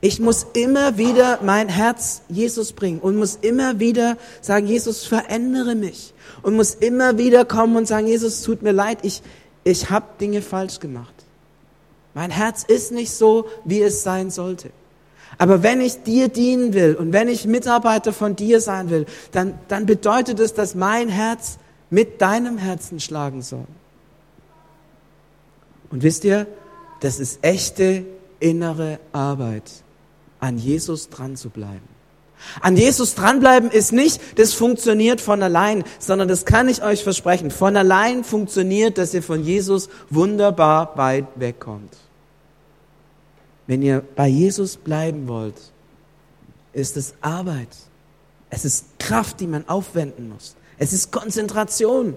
Ich 0.00 0.18
muss 0.18 0.48
immer 0.54 0.98
wieder 0.98 1.38
mein 1.44 1.68
Herz 1.68 2.22
Jesus 2.28 2.72
bringen 2.72 2.98
und 2.98 3.14
muss 3.14 3.38
immer 3.40 3.78
wieder 3.78 4.16
sagen, 4.40 4.66
Jesus, 4.66 5.04
verändere 5.04 5.76
mich. 5.76 6.14
Und 6.42 6.56
muss 6.56 6.74
immer 6.74 7.16
wieder 7.16 7.44
kommen 7.44 7.76
und 7.76 7.86
sagen, 7.86 8.08
Jesus, 8.08 8.42
tut 8.42 8.62
mir 8.62 8.72
leid, 8.72 8.98
ich, 9.02 9.22
ich 9.62 9.90
habe 9.90 10.06
Dinge 10.20 10.42
falsch 10.42 10.80
gemacht. 10.80 11.13
Mein 12.14 12.30
Herz 12.30 12.62
ist 12.62 12.92
nicht 12.92 13.10
so, 13.10 13.46
wie 13.64 13.82
es 13.82 14.02
sein 14.02 14.30
sollte. 14.30 14.70
Aber 15.36 15.62
wenn 15.62 15.80
ich 15.80 16.02
dir 16.02 16.28
dienen 16.28 16.74
will 16.74 16.94
und 16.94 17.12
wenn 17.12 17.28
ich 17.28 17.44
Mitarbeiter 17.44 18.12
von 18.12 18.36
dir 18.36 18.60
sein 18.60 18.88
will, 18.90 19.06
dann, 19.32 19.58
dann 19.68 19.84
bedeutet 19.84 20.38
es, 20.38 20.54
dass 20.54 20.74
mein 20.74 21.08
Herz 21.08 21.58
mit 21.90 22.20
deinem 22.20 22.56
Herzen 22.56 23.00
schlagen 23.00 23.42
soll. 23.42 23.66
Und 25.90 26.02
wisst 26.02 26.24
ihr, 26.24 26.46
das 27.00 27.18
ist 27.18 27.40
echte 27.42 28.04
innere 28.40 29.00
Arbeit, 29.12 29.70
an 30.40 30.58
Jesus 30.58 31.08
dran 31.08 31.36
zu 31.36 31.50
bleiben. 31.50 31.94
An 32.60 32.76
Jesus 32.76 33.14
dranbleiben 33.14 33.70
ist 33.70 33.92
nicht, 33.92 34.20
das 34.38 34.52
funktioniert 34.52 35.20
von 35.20 35.42
allein, 35.42 35.84
sondern 35.98 36.28
das 36.28 36.44
kann 36.44 36.68
ich 36.68 36.82
euch 36.82 37.02
versprechen. 37.02 37.50
Von 37.50 37.76
allein 37.76 38.22
funktioniert, 38.22 38.98
dass 38.98 39.14
ihr 39.14 39.22
von 39.22 39.42
Jesus 39.42 39.88
wunderbar 40.10 40.96
weit 40.96 41.26
wegkommt. 41.36 41.96
Wenn 43.66 43.82
ihr 43.82 44.02
bei 44.14 44.28
Jesus 44.28 44.76
bleiben 44.76 45.28
wollt, 45.28 45.56
ist 46.72 46.96
es 46.96 47.14
Arbeit. 47.20 47.68
Es 48.50 48.64
ist 48.64 48.98
Kraft, 48.98 49.40
die 49.40 49.46
man 49.46 49.66
aufwenden 49.68 50.28
muss. 50.28 50.56
Es 50.78 50.92
ist 50.92 51.12
Konzentration. 51.12 52.16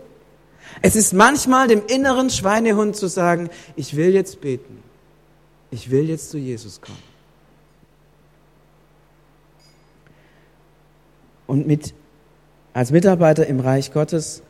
Es 0.81 0.95
ist 0.95 1.13
manchmal 1.13 1.67
dem 1.67 1.85
inneren 1.87 2.29
Schweinehund 2.29 2.95
zu 2.95 3.07
sagen, 3.07 3.49
ich 3.75 3.95
will 3.95 4.13
jetzt 4.13 4.41
beten. 4.41 4.83
Ich 5.71 5.89
will 5.89 6.09
jetzt 6.09 6.29
zu 6.29 6.37
Jesus 6.37 6.81
kommen. 6.81 6.97
Und 11.45 11.65
mit, 11.65 11.93
als 12.73 12.91
Mitarbeiter 12.91 13.47
im 13.47 13.59
Reich 13.59 13.93
Gottes 13.93 14.43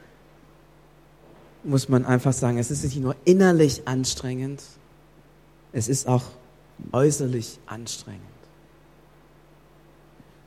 muss 1.63 1.89
man 1.89 2.05
einfach 2.05 2.33
sagen, 2.33 2.57
es 2.57 2.71
ist 2.71 2.83
nicht 2.83 2.97
nur 2.97 3.15
innerlich 3.23 3.87
anstrengend, 3.87 4.63
es 5.73 5.87
ist 5.87 6.07
auch 6.07 6.23
äußerlich 6.91 7.59
anstrengend. 7.65 8.21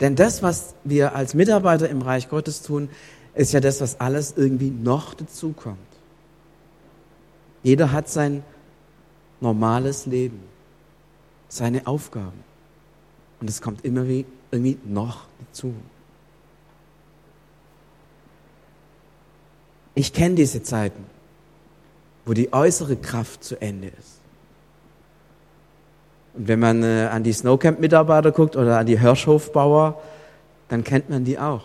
Denn 0.00 0.16
das, 0.16 0.42
was 0.42 0.74
wir 0.84 1.14
als 1.14 1.34
Mitarbeiter 1.34 1.88
im 1.88 2.02
Reich 2.02 2.28
Gottes 2.28 2.62
tun, 2.62 2.88
ist 3.34 3.52
ja 3.52 3.60
das, 3.60 3.80
was 3.80 4.00
alles 4.00 4.34
irgendwie 4.36 4.70
noch 4.70 5.14
dazukommt. 5.14 5.78
Jeder 7.62 7.92
hat 7.92 8.08
sein 8.08 8.42
normales 9.40 10.06
Leben, 10.06 10.40
seine 11.48 11.86
Aufgaben. 11.86 12.42
Und 13.40 13.48
es 13.48 13.60
kommt 13.60 13.84
immer 13.84 14.08
wie 14.08 14.24
irgendwie 14.50 14.78
noch 14.84 15.26
dazu. 15.38 15.74
Ich 19.94 20.12
kenne 20.12 20.34
diese 20.34 20.62
Zeiten, 20.62 21.04
wo 22.24 22.32
die 22.32 22.52
äußere 22.52 22.96
Kraft 22.96 23.44
zu 23.44 23.60
Ende 23.60 23.88
ist. 23.88 24.19
Und 26.34 26.48
wenn 26.48 26.60
man 26.60 26.82
äh, 26.82 27.08
an 27.10 27.22
die 27.22 27.32
Snowcamp-Mitarbeiter 27.32 28.32
guckt 28.32 28.56
oder 28.56 28.78
an 28.78 28.86
die 28.86 28.98
Hirschhofbauer, 28.98 30.00
dann 30.68 30.84
kennt 30.84 31.10
man 31.10 31.24
die 31.24 31.38
auch. 31.38 31.64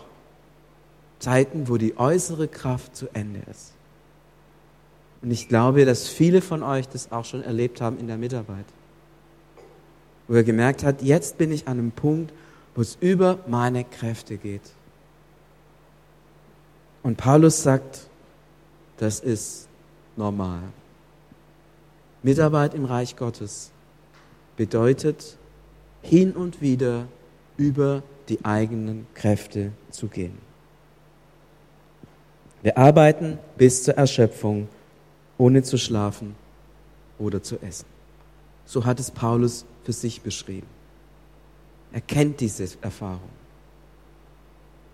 Zeiten, 1.18 1.68
wo 1.68 1.76
die 1.76 1.96
äußere 1.96 2.48
Kraft 2.48 2.96
zu 2.96 3.06
Ende 3.14 3.40
ist. 3.50 3.72
Und 5.22 5.30
ich 5.30 5.48
glaube, 5.48 5.84
dass 5.84 6.08
viele 6.08 6.42
von 6.42 6.62
euch 6.62 6.88
das 6.88 7.10
auch 7.10 7.24
schon 7.24 7.42
erlebt 7.42 7.80
haben 7.80 7.98
in 7.98 8.06
der 8.06 8.18
Mitarbeit. 8.18 8.66
Wo 10.28 10.34
er 10.34 10.44
gemerkt 10.44 10.84
hat, 10.84 11.02
jetzt 11.02 11.38
bin 11.38 11.52
ich 11.52 11.68
an 11.68 11.78
einem 11.78 11.92
Punkt, 11.92 12.32
wo 12.74 12.82
es 12.82 12.98
über 13.00 13.38
meine 13.46 13.84
Kräfte 13.84 14.36
geht. 14.36 14.62
Und 17.02 17.16
Paulus 17.16 17.62
sagt, 17.62 18.08
das 18.98 19.20
ist 19.20 19.68
normal. 20.16 20.62
Mitarbeit 22.22 22.74
im 22.74 22.84
Reich 22.84 23.16
Gottes 23.16 23.70
bedeutet, 24.56 25.36
hin 26.02 26.32
und 26.32 26.60
wieder 26.60 27.08
über 27.56 28.02
die 28.28 28.44
eigenen 28.44 29.06
Kräfte 29.14 29.72
zu 29.90 30.08
gehen. 30.08 30.38
Wir 32.62 32.76
arbeiten 32.76 33.38
bis 33.56 33.84
zur 33.84 33.94
Erschöpfung, 33.94 34.68
ohne 35.38 35.62
zu 35.62 35.78
schlafen 35.78 36.34
oder 37.18 37.42
zu 37.42 37.60
essen. 37.60 37.86
So 38.64 38.84
hat 38.84 38.98
es 38.98 39.10
Paulus 39.10 39.64
für 39.84 39.92
sich 39.92 40.20
beschrieben. 40.22 40.66
Er 41.92 42.00
kennt 42.00 42.40
diese 42.40 42.68
Erfahrung. 42.80 43.30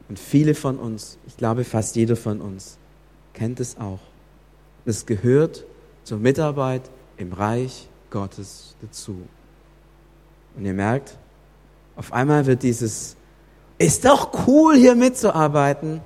Und 0.09 0.19
viele 0.19 0.54
von 0.54 0.78
uns, 0.78 1.16
ich 1.26 1.37
glaube 1.37 1.64
fast 1.64 1.97
jeder 1.97 2.16
von 2.16 2.40
uns, 2.40 2.76
kennt 3.33 3.61
es 3.61 3.78
auch. 3.78 4.00
Es 4.85 5.07
gehört 5.07 5.64
zur 6.04 6.19
Mitarbeit 6.19 6.83
im 7.16 7.33
Reich 7.33 7.88
Gottes 8.11 8.76
dazu. 8.83 9.23
Und 10.57 10.65
ihr 10.65 10.75
merkt, 10.75 11.17
auf 11.97 12.13
einmal 12.13 12.47
wird 12.47 12.63
dieses, 12.63 13.17
ist 13.79 14.05
doch 14.05 14.47
cool 14.47 14.77
hier 14.77 14.95
mitzuarbeiten, 14.95 16.01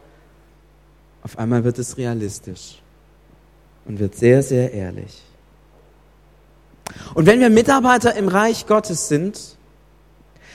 auf 1.22 1.38
einmal 1.38 1.64
wird 1.64 1.78
es 1.78 1.96
realistisch 1.96 2.80
und 3.84 3.98
wird 3.98 4.14
sehr, 4.14 4.42
sehr 4.42 4.72
ehrlich. 4.72 5.22
Und 7.14 7.26
wenn 7.26 7.40
wir 7.40 7.50
Mitarbeiter 7.50 8.14
im 8.14 8.28
Reich 8.28 8.66
Gottes 8.66 9.08
sind, 9.08 9.56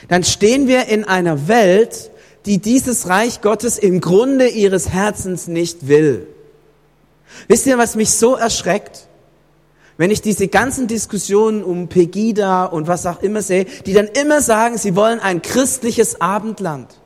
dann 0.08 0.24
stehen 0.24 0.68
wir 0.68 0.86
in 0.88 1.04
einer 1.04 1.48
Welt, 1.48 2.12
die 2.46 2.60
dieses 2.60 3.08
Reich 3.08 3.42
Gottes 3.42 3.78
im 3.78 4.02
Grunde 4.02 4.48
ihres 4.48 4.90
Herzens 4.90 5.48
nicht 5.48 5.88
will. 5.88 6.28
Wisst 7.48 7.68
ihr, 7.68 7.78
was 7.78 7.96
mich 7.96 8.12
so 8.12 8.36
erschreckt? 8.36 9.08
Wenn 10.01 10.10
ich 10.10 10.24
diese 10.24 10.48
ganzen 10.48 10.88
Diskussionen 10.88 11.63
um 11.63 11.88
Pegida 11.88 12.65
und 12.65 12.88
was 12.88 13.05
auch 13.05 13.22
immer 13.22 13.43
sehe, 13.43 13.65
die 13.86 13.93
dann 13.93 14.08
immer 14.08 14.41
sagen, 14.41 14.79
sie 14.79 14.96
wollen 14.96 15.20
ein 15.20 15.43
christliches 15.43 16.20
Abendland. 16.20 17.00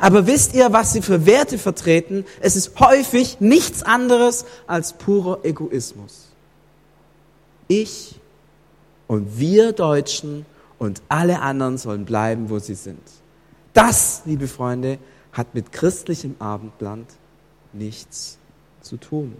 Aber 0.00 0.26
wisst 0.26 0.54
ihr, 0.54 0.72
was 0.72 0.94
sie 0.94 1.02
für 1.02 1.26
Werte 1.26 1.58
vertreten? 1.58 2.24
Es 2.40 2.56
ist 2.56 2.80
häufig 2.80 3.40
nichts 3.40 3.82
anderes 3.82 4.46
als 4.66 4.94
purer 4.94 5.44
Egoismus. 5.44 6.28
Ich 7.68 8.18
und 9.06 9.38
wir 9.38 9.72
Deutschen 9.72 10.46
und 10.78 11.02
alle 11.10 11.42
anderen 11.42 11.76
sollen 11.76 12.06
bleiben, 12.06 12.48
wo 12.48 12.58
sie 12.58 12.74
sind. 12.74 13.02
Das, 13.74 14.22
liebe 14.24 14.48
Freunde, 14.48 14.98
hat 15.30 15.54
mit 15.54 15.72
christlichem 15.72 16.36
Abendland 16.38 17.06
nichts 17.74 18.38
zu 18.80 18.96
tun. 18.96 19.36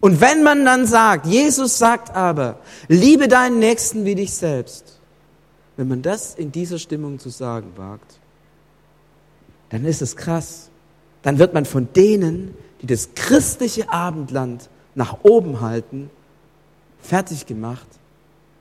Und 0.00 0.20
wenn 0.20 0.42
man 0.42 0.64
dann 0.64 0.86
sagt, 0.86 1.26
Jesus 1.26 1.78
sagt 1.78 2.14
aber, 2.14 2.58
liebe 2.88 3.28
deinen 3.28 3.58
Nächsten 3.58 4.04
wie 4.04 4.14
dich 4.14 4.34
selbst, 4.34 4.98
wenn 5.76 5.88
man 5.88 6.02
das 6.02 6.34
in 6.34 6.52
dieser 6.52 6.78
Stimmung 6.78 7.18
zu 7.18 7.28
sagen 7.28 7.72
wagt, 7.76 8.18
dann 9.70 9.84
ist 9.84 10.02
es 10.02 10.16
krass. 10.16 10.70
Dann 11.22 11.38
wird 11.38 11.54
man 11.54 11.64
von 11.64 11.92
denen, 11.94 12.54
die 12.80 12.86
das 12.86 13.14
christliche 13.14 13.90
Abendland 13.90 14.68
nach 14.94 15.22
oben 15.22 15.60
halten, 15.60 16.10
fertig 17.00 17.46
gemacht, 17.46 17.86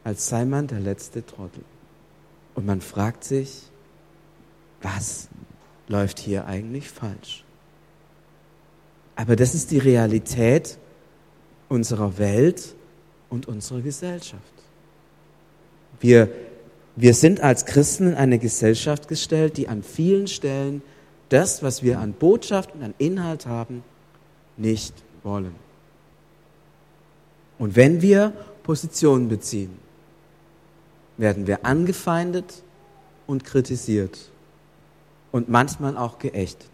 als 0.04 0.30
sei 0.30 0.46
man 0.46 0.68
der 0.68 0.80
letzte 0.80 1.26
Trottel. 1.26 1.64
Und 2.56 2.66
man 2.66 2.82
fragt 2.82 3.24
sich, 3.24 3.64
was 4.82 5.28
läuft 5.88 6.20
hier 6.20 6.46
eigentlich 6.46 6.90
falsch? 6.90 7.44
Aber 9.16 9.36
das 9.36 9.54
ist 9.54 9.72
die 9.72 9.78
Realität 9.78 10.78
unserer 11.72 12.18
Welt 12.18 12.76
und 13.30 13.48
unserer 13.48 13.80
Gesellschaft. 13.80 14.44
Wir, 16.02 16.28
wir 16.98 17.14
sind 17.14 17.40
als 17.40 17.66
Christen 17.66 18.10
in 18.10 18.16
eine 18.16 18.40
Gesellschaft 18.40 19.08
gestellt, 19.08 19.56
die 19.56 19.70
an 19.70 19.82
vielen 19.82 20.28
Stellen 20.28 20.82
das, 21.30 21.64
was 21.64 21.82
wir 21.82 22.00
an 22.00 22.12
Botschaft 22.12 22.76
und 22.76 22.84
an 22.84 22.94
Inhalt 22.98 23.46
haben, 23.46 23.86
nicht 24.58 24.94
wollen. 25.24 25.56
Und 27.58 27.78
wenn 27.78 28.02
wir 28.02 28.34
Positionen 28.64 29.30
beziehen, 29.30 29.78
werden 31.16 31.48
wir 31.48 31.66
angefeindet 31.66 32.64
und 33.28 33.46
kritisiert 33.46 34.18
und 35.32 35.48
manchmal 35.48 35.96
auch 35.96 36.20
geächtet. 36.20 36.70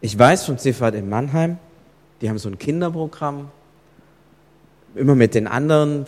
Ich 0.00 0.18
weiß 0.18 0.46
von 0.46 0.56
Ziffert 0.56 0.94
in 0.94 1.10
Mannheim, 1.10 1.58
die 2.20 2.28
haben 2.28 2.38
so 2.38 2.48
ein 2.48 2.58
Kinderprogramm, 2.58 3.50
immer 4.94 5.14
mit 5.14 5.34
den 5.34 5.46
anderen 5.46 6.04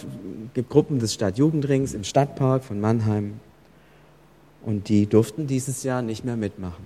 Gruppen 0.68 0.98
des 0.98 1.14
Stadtjugendrings 1.14 1.94
im 1.94 2.04
Stadtpark 2.04 2.64
von 2.64 2.80
Mannheim. 2.80 3.40
Und 4.64 4.88
die 4.88 5.06
durften 5.06 5.46
dieses 5.46 5.82
Jahr 5.82 6.02
nicht 6.02 6.24
mehr 6.24 6.36
mitmachen, 6.36 6.84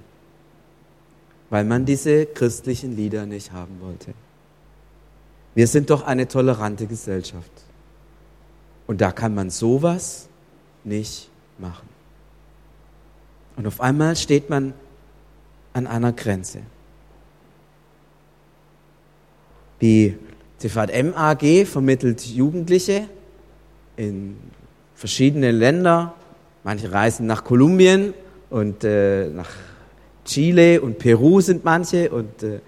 weil 1.50 1.64
man 1.64 1.85
diese 1.85 2.26
christlichen 2.26 2.97
Lieder 2.97 3.26
nicht 3.26 3.52
haben 3.52 3.80
wollte. 3.80 4.14
Wir 5.54 5.66
sind 5.66 5.90
doch 5.90 6.02
eine 6.02 6.28
tolerante 6.28 6.87
Gesellschaft. 6.87 7.50
Und 8.87 9.00
da 9.00 9.11
kann 9.11 9.35
man 9.35 9.50
sowas 9.50 10.28
nicht 10.85 11.30
machen. 11.59 11.88
Und 13.56 13.66
auf 13.66 13.80
einmal 13.80 14.16
steht 14.16 14.49
man 14.50 14.75
an 15.73 15.87
einer 15.87 16.12
Grenze. 16.12 16.61
Die 19.80 20.16
CVM 20.59 21.12
AG 21.14 21.66
vermittelt 21.66 22.25
Jugendliche 22.25 23.09
in 23.97 24.37
verschiedene 24.95 25.50
Länder. 25.50 26.14
Manche 26.64 26.90
reisen 26.90 27.26
nach 27.26 27.45
Kolumbien 27.45 28.14
und 28.49 28.85
äh, 28.85 29.28
nach 29.28 29.50
Chile 30.25 30.80
und 30.80 30.99
Peru 30.99 31.40
sind 31.40 31.64
manche 31.64 32.11
und 32.11 32.42
äh, 32.42 32.61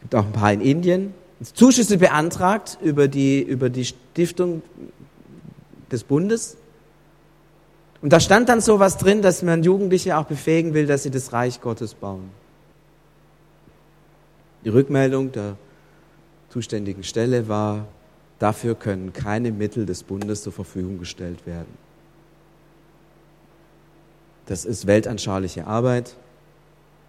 gibt 0.00 0.14
auch 0.14 0.26
ein 0.26 0.32
paar 0.32 0.52
in 0.52 0.60
Indien. 0.60 1.14
Zuschüsse 1.42 1.98
beantragt 1.98 2.78
über 2.82 3.08
die, 3.08 3.42
über 3.42 3.68
die 3.68 3.84
Stiftung 3.84 4.62
des 5.90 6.04
Bundes. 6.04 6.56
Und 8.00 8.12
da 8.12 8.20
stand 8.20 8.48
dann 8.48 8.60
so 8.60 8.78
was 8.78 8.96
drin, 8.96 9.20
dass 9.20 9.42
man 9.42 9.62
Jugendliche 9.62 10.16
auch 10.16 10.24
befähigen 10.24 10.72
will, 10.72 10.86
dass 10.86 11.02
sie 11.02 11.10
das 11.10 11.32
Reich 11.32 11.60
Gottes 11.60 11.94
bauen. 11.94 12.30
Die 14.64 14.68
Rückmeldung 14.68 15.32
der 15.32 15.56
zuständigen 16.56 17.04
Stelle 17.04 17.48
war, 17.48 17.86
dafür 18.38 18.74
können 18.74 19.12
keine 19.12 19.52
Mittel 19.52 19.84
des 19.84 20.02
Bundes 20.02 20.42
zur 20.42 20.54
Verfügung 20.54 20.98
gestellt 20.98 21.44
werden. 21.44 21.76
Das 24.46 24.64
ist 24.64 24.86
weltanschauliche 24.86 25.66
Arbeit 25.66 26.16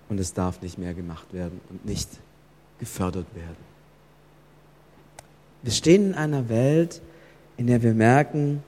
und 0.10 0.20
es 0.20 0.34
darf 0.34 0.62
nicht 0.62 0.78
mehr 0.78 0.94
gemacht 0.94 1.34
werden 1.34 1.62
und 1.70 1.86
nicht 1.86 2.10
gefördert 2.80 3.28
werden. 3.36 3.56
Wir 5.64 5.72
stehen 5.72 6.08
in 6.10 6.14
einer 6.14 6.50
Welt, 6.50 7.02
in 7.56 7.68
der 7.68 7.82
wir 7.84 7.94
merken, 7.94 8.64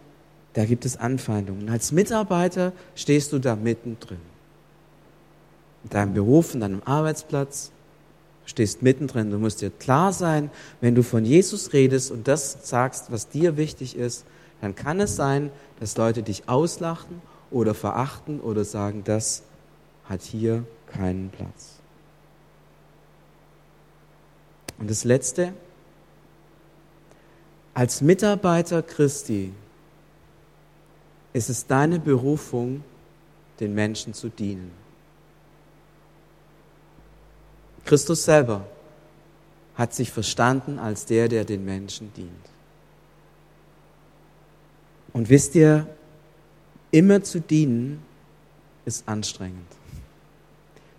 da 0.53 0.63
gibt 0.63 0.85
es 0.85 0.96
Anfeindungen. 0.96 1.70
Als 1.70 1.92
Mitarbeiter 1.92 2.72
stehst 2.96 3.33
du 3.33 3.39
da 3.39 3.57
mittendrin. 3.57 4.22
In 5.83 5.89
deinem 5.89 6.13
Beruf, 6.13 6.53
in 6.53 6.61
deinem 6.61 6.81
Arbeitsplatz, 6.85 7.74
stehst 8.50 8.81
mittendrin. 8.81 9.29
Du 9.29 9.38
musst 9.38 9.62
dir 9.62 9.70
klar 9.70 10.12
sein, 10.12 10.50
wenn 10.81 10.96
du 10.96 11.03
von 11.03 11.24
Jesus 11.24 11.72
redest 11.72 12.12
und 12.12 12.27
das 12.27 12.68
sagst, 12.68 13.12
was 13.12 13.29
dir 13.29 13.57
wichtig 13.57 13.96
ist, 13.96 14.25
dann 14.59 14.75
kann 14.75 15.00
es 15.00 15.16
sein, 15.16 15.51
dass 15.79 15.96
Leute 15.96 16.24
dich 16.24 16.50
auslachen 16.50 17.22
oder 17.51 17.74
verachten 17.74 18.40
oder 18.40 18.66
sagen, 18.66 19.03
das 19.05 19.44
hat 20.05 20.24
hier 20.24 20.66
keinen 20.88 21.29
Platz. 21.29 21.75
Und 24.79 24.90
das 24.90 25.03
Letzte, 25.03 25.53
als 27.74 28.01
Mitarbeiter 28.01 28.81
Christi 28.81 29.53
ist 31.33 31.50
es 31.50 31.68
deine 31.68 32.00
Berufung, 32.00 32.83
den 33.59 33.75
Menschen 33.75 34.14
zu 34.14 34.29
dienen. 34.29 34.72
Christus 37.89 38.23
selber 38.23 38.61
hat 39.73 39.95
sich 39.95 40.11
verstanden 40.11 40.77
als 40.77 41.05
der, 41.05 41.27
der 41.27 41.43
den 41.43 41.65
Menschen 41.65 42.13
dient. 42.13 42.29
Und 45.11 45.27
wisst 45.27 45.55
ihr, 45.55 45.87
immer 46.91 47.23
zu 47.23 47.41
dienen 47.41 48.03
ist 48.85 49.07
anstrengend. 49.07 49.65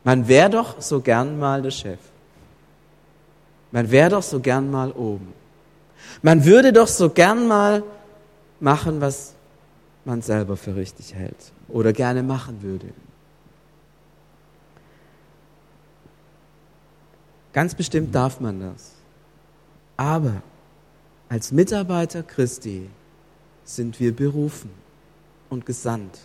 Man 0.03 0.26
wäre 0.26 0.50
doch 0.50 0.81
so 0.81 1.00
gern 1.00 1.38
mal 1.38 1.62
der 1.62 1.70
Chef. 1.70 2.00
Man 3.70 3.88
wäre 3.88 4.11
doch 4.11 4.24
so 4.24 4.40
gern 4.40 4.68
mal 4.68 4.90
oben. 4.90 5.33
Man 6.22 6.44
würde 6.44 6.72
doch 6.72 6.88
so 6.88 7.09
gern 7.09 7.46
mal 7.46 7.85
machen, 8.59 9.00
was 9.00 9.35
man 10.05 10.22
selber 10.22 10.57
für 10.57 10.74
richtig 10.74 11.14
hält 11.14 11.53
oder 11.68 11.92
gerne 11.92 12.24
machen 12.24 12.62
würde. 12.62 12.88
Ganz 17.53 17.75
bestimmt 17.75 18.15
darf 18.15 18.41
man 18.41 18.61
das. 18.61 18.93
Aber 19.97 20.43
als 21.29 21.53
Mitarbeiter 21.53 22.23
Christi 22.23 22.89
sind 23.65 24.01
wir 24.01 24.15
berufen 24.15 24.71
und 25.49 25.67
gesandt, 25.67 26.21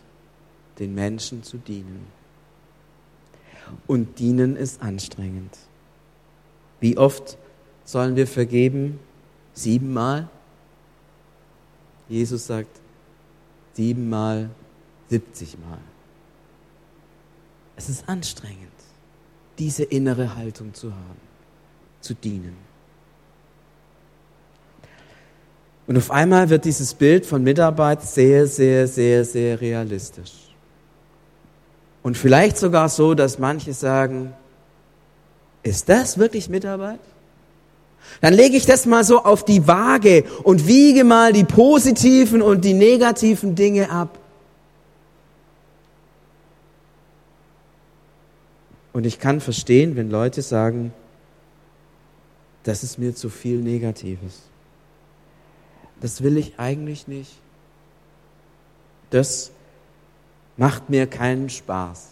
den 0.80 0.94
Menschen 0.94 1.44
zu 1.44 1.58
dienen. 1.58 2.08
Und 3.88 4.20
dienen 4.20 4.56
ist 4.56 4.82
anstrengend. 4.82 5.58
Wie 6.80 6.98
oft 6.98 7.38
sollen 7.84 8.16
wir 8.16 8.28
vergeben? 8.28 9.00
Siebenmal? 9.54 10.30
Jesus 12.08 12.46
sagt 12.46 12.80
siebenmal, 13.74 14.50
siebzigmal. 15.10 15.80
Es 17.76 17.90
ist 17.90 18.08
anstrengend 18.08 18.75
diese 19.58 19.84
innere 19.84 20.36
Haltung 20.36 20.74
zu 20.74 20.91
haben, 20.91 21.20
zu 22.02 22.13
dienen. 22.13 22.56
Und 25.88 25.98
auf 25.98 26.10
einmal 26.10 26.50
wird 26.50 26.65
dieses 26.65 26.94
Bild 26.94 27.26
von 27.26 27.44
Mitarbeit 27.44 28.02
sehr, 28.02 28.48
sehr, 28.48 28.88
sehr, 28.88 29.24
sehr 29.24 29.62
realistisch. 29.62 30.34
Und 32.02 32.18
vielleicht 32.18 32.58
sogar 32.58 32.89
so, 32.89 33.13
dass 33.13 33.39
manche 33.39 33.74
sagen, 33.74 34.34
ist 35.63 35.89
das 35.89 36.18
wirklich 36.18 36.50
Mitarbeit? 36.50 37.00
Dann 38.22 38.34
lege 38.34 38.56
ich 38.56 38.65
das 38.65 38.86
mal 38.86 39.04
so 39.04 39.24
auf 39.24 39.44
die 39.46 39.68
Waage 39.68 40.24
und 40.44 40.68
wiege 40.68 41.04
mal 41.04 41.34
die 41.34 41.44
positiven 41.44 42.41
und 42.41 42.63
die 42.63 42.74
negativen 42.74 43.56
Dinge 43.56 43.89
ab. 43.89 44.18
Und 48.96 49.06
ich 49.06 49.20
kann 49.20 49.42
verstehen, 49.42 49.98
wenn 49.98 50.10
Leute 50.10 50.42
sagen, 50.42 50.94
das 52.64 52.82
ist 52.82 52.98
mir 52.98 53.14
zu 53.14 53.30
viel 53.30 53.60
Negatives. 53.60 54.44
Das 56.00 56.24
will 56.24 56.38
ich 56.38 56.58
eigentlich 56.60 57.06
nicht. 57.06 57.34
Das 59.10 59.52
macht 60.56 60.90
mir 60.90 61.08
keinen 61.08 61.50
Spaß. 61.50 62.12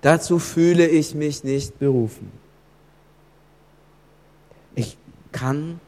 Dazu 0.00 0.40
fühle 0.40 0.88
ich 0.88 1.14
mich 1.14 1.44
nicht 1.44 1.78
berufen. 1.78 2.32
Ich 4.74 4.96
kann 5.30 5.78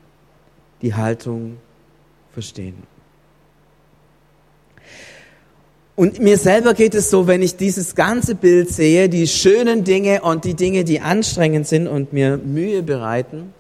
die 0.81 0.95
Haltung 0.95 1.59
verstehen. 2.31 2.85
Und 5.97 6.19
mir 6.19 6.39
selber 6.39 6.75
geht 6.75 6.95
es 6.95 7.09
so, 7.11 7.29
wenn 7.29 7.41
ich 7.41 7.57
dieses 7.57 7.95
ganze 7.95 8.35
Bild 8.35 8.69
sehe, 8.69 9.09
die 9.09 9.29
schönen 9.29 9.85
Dinge 9.85 10.23
und 10.23 10.45
die 10.45 10.55
Dinge, 10.55 10.83
die 10.83 11.01
anstrengend 11.01 11.69
sind 11.69 11.87
und 11.87 12.13
mir 12.13 12.37
Mühe 12.37 12.83
bereiten. 12.83 13.55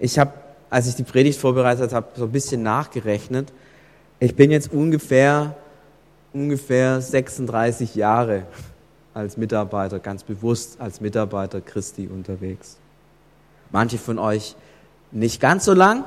Ich 0.00 0.18
habe, 0.18 0.32
als 0.70 0.88
ich 0.88 0.96
die 0.96 1.04
Predigt 1.04 1.38
vorbereitet 1.38 1.92
habe, 1.92 2.08
so 2.16 2.24
ein 2.24 2.32
bisschen 2.32 2.64
nachgerechnet. 2.64 3.52
Ich 4.18 4.34
bin 4.34 4.50
jetzt 4.50 4.72
ungefähr, 4.72 5.54
ungefähr 6.32 7.00
36 7.00 7.94
Jahre 7.94 8.42
als 9.14 9.36
Mitarbeiter, 9.36 10.00
ganz 10.00 10.24
bewusst 10.24 10.80
als 10.80 11.00
Mitarbeiter 11.00 11.60
Christi 11.60 12.08
unterwegs. 12.08 12.76
Manche 13.70 13.98
von 13.98 14.18
euch 14.18 14.56
nicht 15.12 15.40
ganz 15.40 15.64
so 15.64 15.74
lang, 15.74 16.04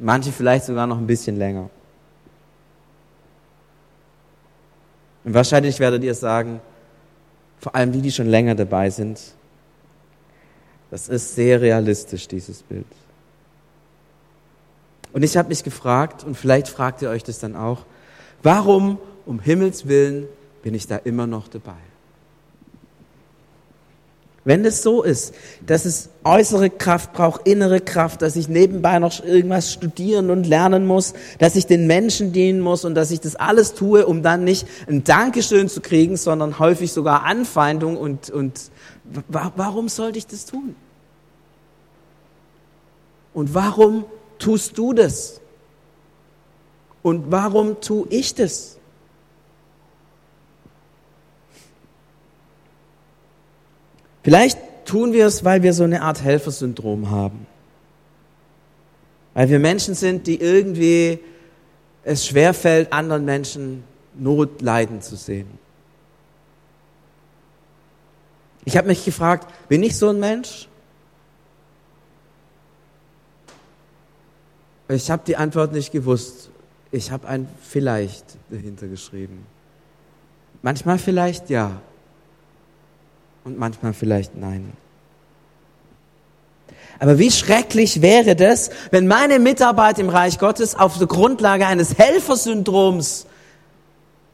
manche 0.00 0.32
vielleicht 0.32 0.64
sogar 0.64 0.88
noch 0.88 0.98
ein 0.98 1.06
bisschen 1.06 1.36
länger. 1.36 1.70
Und 5.24 5.34
wahrscheinlich 5.34 5.80
werdet 5.80 6.04
ihr 6.04 6.14
sagen, 6.14 6.60
vor 7.60 7.74
allem 7.74 7.92
die, 7.92 8.02
die 8.02 8.12
schon 8.12 8.26
länger 8.26 8.54
dabei 8.54 8.90
sind, 8.90 9.20
das 10.90 11.08
ist 11.08 11.34
sehr 11.34 11.60
realistisch, 11.60 12.28
dieses 12.28 12.62
Bild. 12.62 12.86
Und 15.12 15.22
ich 15.22 15.36
habe 15.36 15.48
mich 15.48 15.64
gefragt, 15.64 16.24
und 16.24 16.36
vielleicht 16.36 16.68
fragt 16.68 17.02
ihr 17.02 17.10
euch 17.10 17.24
das 17.24 17.38
dann 17.38 17.56
auch, 17.56 17.84
warum 18.42 18.98
um 19.26 19.40
Himmels 19.40 19.88
willen 19.88 20.28
bin 20.62 20.74
ich 20.74 20.86
da 20.86 20.96
immer 20.96 21.26
noch 21.26 21.48
dabei? 21.48 21.87
Wenn 24.48 24.64
es 24.64 24.82
so 24.82 25.02
ist, 25.02 25.34
dass 25.66 25.84
es 25.84 26.08
äußere 26.24 26.70
Kraft 26.70 27.12
braucht, 27.12 27.46
innere 27.46 27.82
Kraft, 27.82 28.22
dass 28.22 28.34
ich 28.34 28.48
nebenbei 28.48 28.98
noch 28.98 29.22
irgendwas 29.22 29.70
studieren 29.70 30.30
und 30.30 30.46
lernen 30.46 30.86
muss, 30.86 31.12
dass 31.38 31.54
ich 31.54 31.66
den 31.66 31.86
Menschen 31.86 32.32
dienen 32.32 32.60
muss 32.60 32.86
und 32.86 32.94
dass 32.94 33.10
ich 33.10 33.20
das 33.20 33.36
alles 33.36 33.74
tue, 33.74 34.06
um 34.06 34.22
dann 34.22 34.44
nicht 34.44 34.66
ein 34.88 35.04
Dankeschön 35.04 35.68
zu 35.68 35.82
kriegen, 35.82 36.16
sondern 36.16 36.58
häufig 36.58 36.94
sogar 36.94 37.24
Anfeindung 37.24 37.98
und, 37.98 38.30
und 38.30 38.70
warum 39.28 39.90
sollte 39.90 40.16
ich 40.16 40.26
das 40.26 40.46
tun? 40.46 40.74
Und 43.34 43.52
warum 43.52 44.06
tust 44.38 44.78
du 44.78 44.94
das? 44.94 45.42
Und 47.02 47.30
warum 47.30 47.82
tue 47.82 48.06
ich 48.08 48.34
das? 48.34 48.77
Vielleicht 54.28 54.58
tun 54.84 55.14
wir 55.14 55.24
es, 55.24 55.42
weil 55.42 55.62
wir 55.62 55.72
so 55.72 55.84
eine 55.84 56.02
Art 56.02 56.22
Helfersyndrom 56.22 57.10
haben. 57.10 57.46
Weil 59.32 59.48
wir 59.48 59.58
Menschen 59.58 59.94
sind, 59.94 60.26
die 60.26 60.38
irgendwie 60.38 61.20
es 62.02 62.26
schwerfällt, 62.26 62.92
anderen 62.92 63.24
Menschen 63.24 63.84
Not 64.12 64.60
leiden 64.60 65.00
zu 65.00 65.16
sehen. 65.16 65.48
Ich 68.66 68.76
habe 68.76 68.88
mich 68.88 69.02
gefragt, 69.02 69.48
bin 69.66 69.82
ich 69.82 69.96
so 69.96 70.10
ein 70.10 70.20
Mensch? 70.20 70.68
Ich 74.88 75.10
habe 75.10 75.22
die 75.26 75.38
Antwort 75.38 75.72
nicht 75.72 75.90
gewusst. 75.90 76.50
Ich 76.90 77.10
habe 77.10 77.26
ein 77.28 77.48
vielleicht 77.62 78.36
dahinter 78.50 78.88
geschrieben. 78.88 79.46
Manchmal 80.60 80.98
vielleicht 80.98 81.48
ja 81.48 81.80
und 83.44 83.58
manchmal 83.58 83.92
vielleicht 83.92 84.36
nein. 84.36 84.72
Aber 86.98 87.18
wie 87.18 87.30
schrecklich 87.30 88.02
wäre 88.02 88.34
das, 88.34 88.70
wenn 88.90 89.06
meine 89.06 89.38
Mitarbeit 89.38 89.98
im 89.98 90.08
Reich 90.08 90.38
Gottes 90.38 90.74
auf 90.74 90.98
der 90.98 91.06
Grundlage 91.06 91.66
eines 91.66 91.96
Helfersyndroms, 91.96 93.26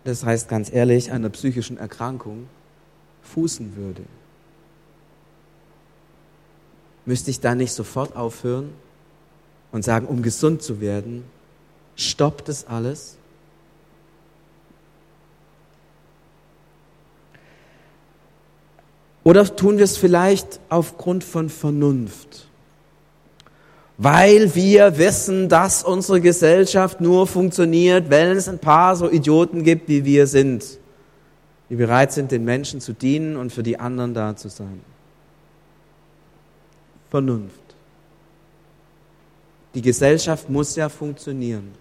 das 0.04 0.24
heißt 0.24 0.48
ganz 0.48 0.72
ehrlich 0.72 1.12
einer 1.12 1.28
psychischen 1.30 1.76
Erkrankung, 1.76 2.48
fußen 3.22 3.76
würde. 3.76 4.02
Müsste 7.06 7.30
ich 7.30 7.40
da 7.40 7.54
nicht 7.54 7.72
sofort 7.72 8.16
aufhören 8.16 8.72
und 9.72 9.84
sagen, 9.84 10.06
um 10.06 10.22
gesund 10.22 10.62
zu 10.62 10.80
werden, 10.80 11.24
stoppt 11.96 12.48
es 12.48 12.66
alles? 12.66 13.18
Oder 19.24 19.56
tun 19.56 19.78
wir 19.78 19.84
es 19.84 19.96
vielleicht 19.96 20.60
aufgrund 20.68 21.24
von 21.24 21.48
Vernunft? 21.48 22.46
Weil 23.96 24.54
wir 24.54 24.98
wissen, 24.98 25.48
dass 25.48 25.82
unsere 25.82 26.20
Gesellschaft 26.20 27.00
nur 27.00 27.26
funktioniert, 27.26 28.10
wenn 28.10 28.36
es 28.36 28.48
ein 28.48 28.58
paar 28.58 28.96
so 28.96 29.10
Idioten 29.10 29.62
gibt, 29.62 29.88
wie 29.88 30.04
wir 30.04 30.26
sind, 30.26 30.78
die 31.70 31.76
bereit 31.76 32.12
sind, 32.12 32.30
den 32.30 32.44
Menschen 32.44 32.80
zu 32.80 32.92
dienen 32.92 33.36
und 33.36 33.50
für 33.50 33.62
die 33.62 33.78
anderen 33.78 34.12
da 34.12 34.36
zu 34.36 34.48
sein. 34.48 34.80
Vernunft. 37.08 37.60
Die 39.74 39.82
Gesellschaft 39.82 40.50
muss 40.50 40.76
ja 40.76 40.88
funktionieren. 40.88 41.72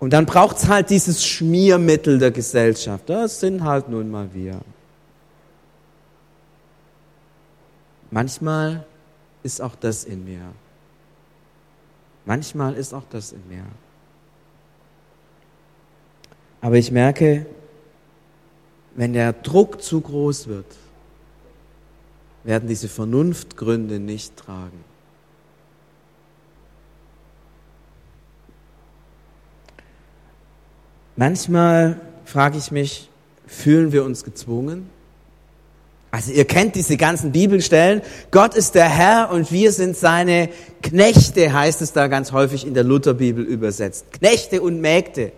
Und 0.00 0.12
dann 0.12 0.26
braucht 0.26 0.56
es 0.56 0.68
halt 0.68 0.90
dieses 0.90 1.24
Schmiermittel 1.24 2.18
der 2.18 2.30
Gesellschaft. 2.30 3.08
Das 3.08 3.40
sind 3.40 3.62
halt 3.62 3.88
nun 3.88 4.10
mal 4.10 4.28
wir. 4.32 4.60
Manchmal 8.10 8.86
ist 9.42 9.60
auch 9.60 9.76
das 9.76 10.04
in 10.04 10.24
mir. 10.24 10.52
Manchmal 12.24 12.74
ist 12.74 12.92
auch 12.92 13.04
das 13.10 13.32
in 13.32 13.46
mir. 13.48 13.64
Aber 16.60 16.76
ich 16.76 16.90
merke, 16.90 17.46
wenn 18.96 19.12
der 19.12 19.32
Druck 19.32 19.80
zu 19.80 20.00
groß 20.00 20.48
wird, 20.48 20.76
werden 22.44 22.68
diese 22.68 22.88
Vernunftgründe 22.88 23.98
nicht 23.98 24.36
tragen. 24.36 24.84
Manchmal 31.16 32.00
frage 32.24 32.58
ich 32.58 32.70
mich, 32.70 33.10
fühlen 33.46 33.92
wir 33.92 34.04
uns 34.04 34.24
gezwungen? 34.24 34.88
Also 36.10 36.32
ihr 36.32 36.46
kennt 36.46 36.74
diese 36.74 36.96
ganzen 36.96 37.32
Bibelstellen. 37.32 38.00
Gott 38.30 38.54
ist 38.54 38.74
der 38.74 38.88
Herr 38.88 39.30
und 39.30 39.52
wir 39.52 39.72
sind 39.72 39.96
seine 39.96 40.48
Knechte, 40.82 41.52
heißt 41.52 41.82
es 41.82 41.92
da 41.92 42.06
ganz 42.06 42.32
häufig 42.32 42.66
in 42.66 42.72
der 42.72 42.84
Lutherbibel 42.84 43.44
übersetzt. 43.44 44.06
Knechte 44.12 44.62
und 44.62 44.80
Mägde. 44.80 45.32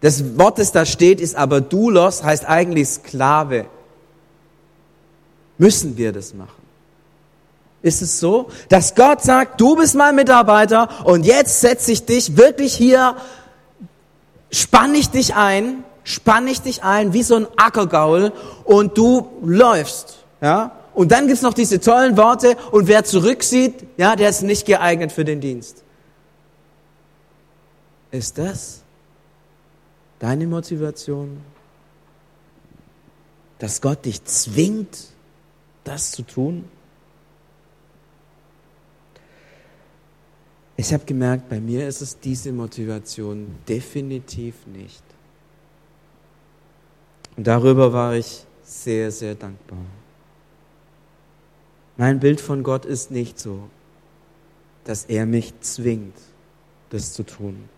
Das 0.00 0.38
Wort, 0.38 0.58
das 0.58 0.72
da 0.72 0.86
steht, 0.86 1.20
ist 1.20 1.36
aber 1.36 1.60
Doulos, 1.60 2.22
heißt 2.22 2.48
eigentlich 2.48 2.88
Sklave. 2.88 3.66
Müssen 5.58 5.98
wir 5.98 6.12
das 6.12 6.32
machen? 6.32 6.62
Ist 7.82 8.00
es 8.00 8.18
so, 8.18 8.48
dass 8.70 8.94
Gott 8.94 9.22
sagt, 9.22 9.60
du 9.60 9.76
bist 9.76 9.94
mein 9.94 10.14
Mitarbeiter 10.14 10.88
und 11.04 11.26
jetzt 11.26 11.60
setze 11.60 11.92
ich 11.92 12.06
dich 12.06 12.38
wirklich 12.38 12.74
hier, 12.74 13.16
spann 14.50 14.94
ich 14.94 15.10
dich 15.10 15.34
ein 15.34 15.84
spann 16.04 16.48
ich 16.48 16.60
dich 16.62 16.82
ein 16.82 17.12
wie 17.12 17.22
so 17.22 17.36
ein 17.36 17.46
Ackergaul 17.56 18.32
und 18.64 18.96
du 18.96 19.28
läufst, 19.42 20.24
ja? 20.40 20.76
Und 20.92 21.12
dann 21.12 21.28
gibt's 21.28 21.42
noch 21.42 21.54
diese 21.54 21.80
tollen 21.80 22.16
Worte 22.16 22.56
und 22.72 22.88
wer 22.88 23.04
zurücksieht, 23.04 23.86
ja, 23.96 24.16
der 24.16 24.28
ist 24.28 24.42
nicht 24.42 24.66
geeignet 24.66 25.12
für 25.12 25.24
den 25.24 25.40
Dienst. 25.40 25.84
Ist 28.10 28.38
das 28.38 28.82
deine 30.18 30.46
Motivation? 30.46 31.40
Dass 33.58 33.80
Gott 33.80 34.04
dich 34.04 34.24
zwingt, 34.24 35.08
das 35.84 36.10
zu 36.10 36.22
tun? 36.22 36.64
Ich 40.76 40.92
habe 40.94 41.04
gemerkt, 41.04 41.48
bei 41.50 41.60
mir 41.60 41.86
ist 41.86 42.00
es 42.00 42.18
diese 42.18 42.52
Motivation 42.52 43.54
definitiv 43.68 44.66
nicht. 44.66 45.02
Und 47.36 47.46
darüber 47.46 47.92
war 47.92 48.14
ich 48.14 48.44
sehr, 48.62 49.10
sehr 49.10 49.34
dankbar. 49.34 49.78
Mein 51.96 52.20
Bild 52.20 52.40
von 52.40 52.62
Gott 52.62 52.84
ist 52.84 53.10
nicht 53.10 53.38
so, 53.38 53.68
dass 54.84 55.04
er 55.04 55.26
mich 55.26 55.52
zwingt, 55.60 56.16
das 56.90 57.12
zu 57.12 57.24
tun. 57.24 57.68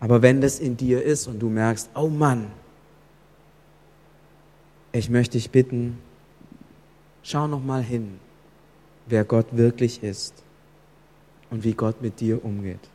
Aber 0.00 0.20
wenn 0.20 0.40
das 0.40 0.60
in 0.60 0.76
dir 0.76 1.02
ist 1.02 1.26
und 1.26 1.38
du 1.40 1.48
merkst, 1.48 1.88
oh 1.94 2.08
Mann, 2.08 2.50
ich 4.92 5.08
möchte 5.08 5.38
dich 5.38 5.50
bitten, 5.50 5.98
schau 7.22 7.46
noch 7.46 7.62
mal 7.62 7.82
hin, 7.82 8.20
wer 9.06 9.24
Gott 9.24 9.46
wirklich 9.52 10.02
ist 10.02 10.34
und 11.50 11.64
wie 11.64 11.72
Gott 11.72 12.02
mit 12.02 12.20
dir 12.20 12.44
umgeht. 12.44 12.90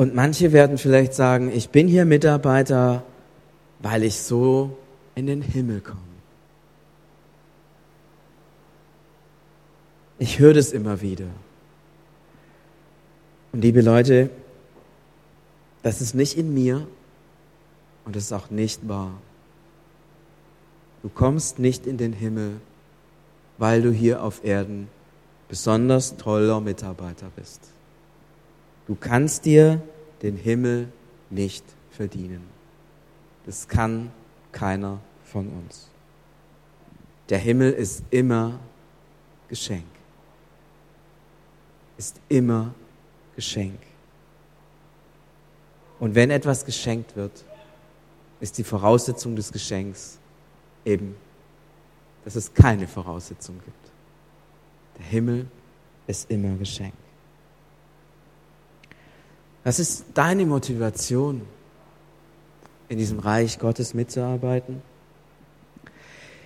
Und 0.00 0.14
manche 0.14 0.52
werden 0.52 0.78
vielleicht 0.78 1.12
sagen, 1.12 1.52
ich 1.54 1.68
bin 1.68 1.86
hier 1.86 2.06
Mitarbeiter, 2.06 3.02
weil 3.80 4.02
ich 4.02 4.18
so 4.18 4.78
in 5.14 5.26
den 5.26 5.42
Himmel 5.42 5.82
komme. 5.82 6.00
Ich 10.18 10.38
höre 10.38 10.54
das 10.54 10.72
immer 10.72 11.02
wieder. 11.02 11.26
Und 13.52 13.60
liebe 13.60 13.82
Leute, 13.82 14.30
das 15.82 16.00
ist 16.00 16.14
nicht 16.14 16.38
in 16.38 16.54
mir 16.54 16.86
und 18.06 18.16
das 18.16 18.22
ist 18.22 18.32
auch 18.32 18.48
nicht 18.48 18.88
wahr. 18.88 19.12
Du 21.02 21.10
kommst 21.10 21.58
nicht 21.58 21.86
in 21.86 21.98
den 21.98 22.14
Himmel, 22.14 22.52
weil 23.58 23.82
du 23.82 23.90
hier 23.90 24.22
auf 24.22 24.44
Erden 24.44 24.88
besonders 25.50 26.16
toller 26.16 26.62
Mitarbeiter 26.62 27.30
bist. 27.36 27.60
Du 28.90 28.96
kannst 28.96 29.44
dir 29.44 29.80
den 30.20 30.36
Himmel 30.36 30.90
nicht 31.30 31.64
verdienen. 31.92 32.44
Das 33.46 33.68
kann 33.68 34.10
keiner 34.50 34.98
von 35.22 35.46
uns. 35.46 35.88
Der 37.28 37.38
Himmel 37.38 37.72
ist 37.72 38.02
immer 38.10 38.58
Geschenk. 39.46 39.86
Ist 41.98 42.20
immer 42.28 42.74
Geschenk. 43.36 43.78
Und 46.00 46.16
wenn 46.16 46.32
etwas 46.32 46.64
geschenkt 46.64 47.14
wird, 47.14 47.44
ist 48.40 48.58
die 48.58 48.64
Voraussetzung 48.64 49.36
des 49.36 49.52
Geschenks 49.52 50.18
eben, 50.84 51.14
dass 52.24 52.34
es 52.34 52.52
keine 52.52 52.88
Voraussetzung 52.88 53.54
gibt. 53.64 53.92
Der 54.98 55.04
Himmel 55.04 55.46
ist 56.08 56.28
immer 56.28 56.56
Geschenk. 56.56 56.94
Was 59.64 59.78
ist 59.78 60.04
deine 60.14 60.46
Motivation, 60.46 61.42
in 62.88 62.98
diesem 62.98 63.18
Reich 63.18 63.58
Gottes 63.58 63.94
mitzuarbeiten? 63.94 64.82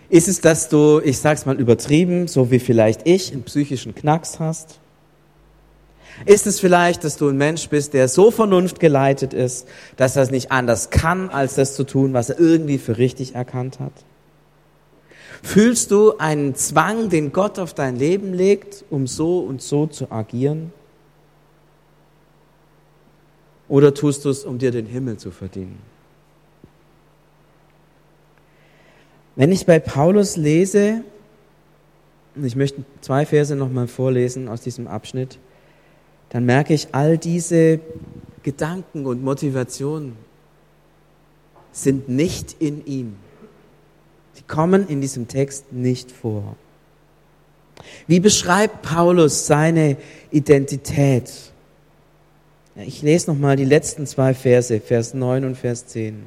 Ist 0.09 0.29
es, 0.29 0.40
dass 0.40 0.68
du, 0.68 1.00
ich 1.03 1.18
sag's 1.18 1.46
mal 1.46 1.59
übertrieben, 1.59 2.29
so 2.29 2.50
wie 2.50 2.59
vielleicht 2.59 3.07
ich, 3.07 3.33
einen 3.33 3.44
psychischen 3.44 3.94
Knacks 3.94 4.38
hast? 4.38 4.79
Ist 6.27 6.46
es 6.46 6.61
vielleicht, 6.61 7.03
dass 7.03 7.16
du 7.16 7.29
ein 7.29 7.37
Mensch 7.37 7.68
bist, 7.68 7.94
der 7.94 8.09
so 8.09 8.31
vernunftgeleitet 8.31 9.35
ist, 9.35 9.66
dass 9.96 10.16
er 10.16 10.22
es 10.22 10.31
nicht 10.31 10.53
anders 10.53 10.90
kann, 10.90 11.31
als 11.31 11.55
das 11.55 11.74
zu 11.74 11.85
tun, 11.85 12.12
was 12.12 12.31
er 12.31 12.38
irgendwie 12.38 12.79
für 12.79 12.98
richtig 12.98 13.35
erkannt 13.35 13.81
hat? 13.81 13.92
Fühlst 15.42 15.90
du 15.90 16.16
einen 16.18 16.55
Zwang, 16.55 17.09
den 17.11 17.33
Gott 17.33 17.59
auf 17.59 17.74
dein 17.74 17.96
Leben 17.96 18.33
legt, 18.33 18.85
um 18.90 19.07
so 19.07 19.40
und 19.40 19.61
so 19.61 19.87
zu 19.87 20.11
agieren? 20.11 20.72
Oder 23.74 23.92
tust 23.92 24.24
du 24.24 24.28
es, 24.28 24.44
um 24.44 24.56
dir 24.56 24.70
den 24.70 24.87
Himmel 24.87 25.16
zu 25.16 25.32
verdienen? 25.32 25.80
Wenn 29.34 29.50
ich 29.50 29.66
bei 29.66 29.80
Paulus 29.80 30.37
lese, 30.37 31.02
und 32.37 32.44
ich 32.44 32.54
möchte 32.54 32.84
zwei 33.00 33.26
Verse 33.26 33.56
nochmal 33.56 33.88
vorlesen 33.88 34.46
aus 34.46 34.60
diesem 34.60 34.87
Abschnitt, 34.87 35.40
dann 36.28 36.44
merke 36.44 36.72
ich, 36.72 36.87
all 36.92 37.18
diese 37.18 37.80
Gedanken 38.44 39.06
und 39.06 39.24
Motivationen 39.24 40.14
sind 41.72 42.08
nicht 42.08 42.54
in 42.60 42.87
ihm. 42.87 43.16
Sie 44.34 44.44
kommen 44.44 44.87
in 44.87 45.00
diesem 45.00 45.26
Text 45.26 45.72
nicht 45.72 46.12
vor. 46.12 46.54
Wie 48.06 48.20
beschreibt 48.20 48.82
Paulus 48.82 49.48
seine 49.48 49.96
Identität? 50.30 51.53
Ich 52.76 53.02
lese 53.02 53.30
nochmal 53.30 53.56
die 53.56 53.64
letzten 53.64 54.06
zwei 54.06 54.34
Verse, 54.34 54.80
Vers 54.80 55.14
9 55.14 55.44
und 55.44 55.56
Vers 55.56 55.87
10. 55.87 56.24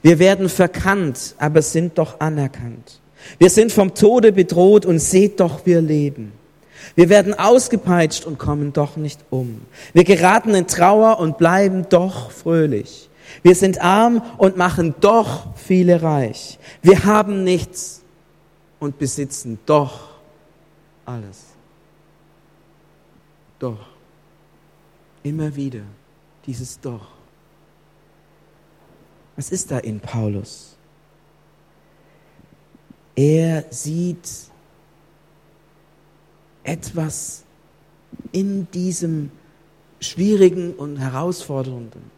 Wir 0.00 0.18
werden 0.18 0.48
verkannt, 0.48 1.34
aber 1.38 1.60
sind 1.60 1.98
doch 1.98 2.20
anerkannt. 2.20 3.00
Wir 3.38 3.50
sind 3.50 3.70
vom 3.70 3.94
Tode 3.94 4.32
bedroht 4.32 4.86
und 4.86 4.98
seht 4.98 5.40
doch, 5.40 5.64
wir 5.66 5.80
leben. 5.80 6.32
Wir 6.94 7.08
werden 7.08 7.38
ausgepeitscht 7.38 8.24
und 8.24 8.38
kommen 8.38 8.72
doch 8.72 8.96
nicht 8.96 9.20
um. 9.30 9.62
Wir 9.92 10.04
geraten 10.04 10.54
in 10.54 10.66
Trauer 10.66 11.18
und 11.20 11.38
bleiben 11.38 11.86
doch 11.88 12.30
fröhlich. 12.30 13.08
Wir 13.42 13.54
sind 13.54 13.80
arm 13.80 14.22
und 14.38 14.56
machen 14.56 14.94
doch 15.00 15.54
viele 15.56 16.02
reich. 16.02 16.58
Wir 16.82 17.04
haben 17.04 17.44
nichts 17.44 18.02
und 18.80 18.98
besitzen 18.98 19.58
doch 19.64 20.08
alles. 21.06 21.44
Doch. 23.58 23.91
Immer 25.22 25.54
wieder 25.54 25.82
dieses 26.46 26.80
Doch. 26.80 27.08
Was 29.36 29.50
ist 29.50 29.70
da 29.70 29.78
in 29.78 30.00
Paulus? 30.00 30.76
Er 33.14 33.64
sieht 33.70 34.28
etwas 36.64 37.44
in 38.32 38.70
diesem 38.70 39.30
schwierigen 40.00 40.74
und 40.74 40.96
herausfordernden, 40.96 42.10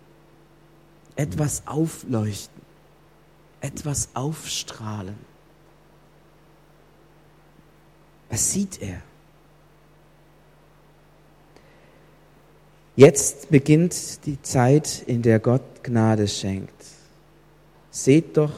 etwas 1.16 1.66
aufleuchten, 1.66 2.62
etwas 3.60 4.08
aufstrahlen. 4.14 5.18
Was 8.30 8.52
sieht 8.52 8.80
er? 8.80 9.02
Jetzt 12.96 13.50
beginnt 13.50 14.24
die 14.24 14.40
Zeit, 14.42 15.02
in 15.06 15.22
der 15.22 15.40
Gott 15.40 15.82
Gnade 15.82 16.28
schenkt. 16.28 16.84
Seht 17.90 18.36
doch, 18.36 18.52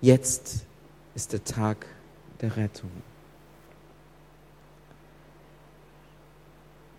jetzt 0.00 0.60
ist 1.16 1.32
der 1.32 1.42
Tag 1.42 1.86
der 2.40 2.56
Rettung. 2.56 2.90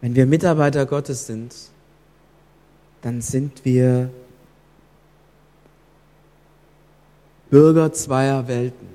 Wenn 0.02 0.16
wir 0.16 0.26
Mitarbeiter 0.26 0.86
Gottes 0.86 1.28
sind, 1.28 1.56
dann 3.02 3.22
sind 3.22 3.64
wir 3.64 4.10
Bürger 7.50 7.92
zweier 7.94 8.48
Welten. 8.48 8.90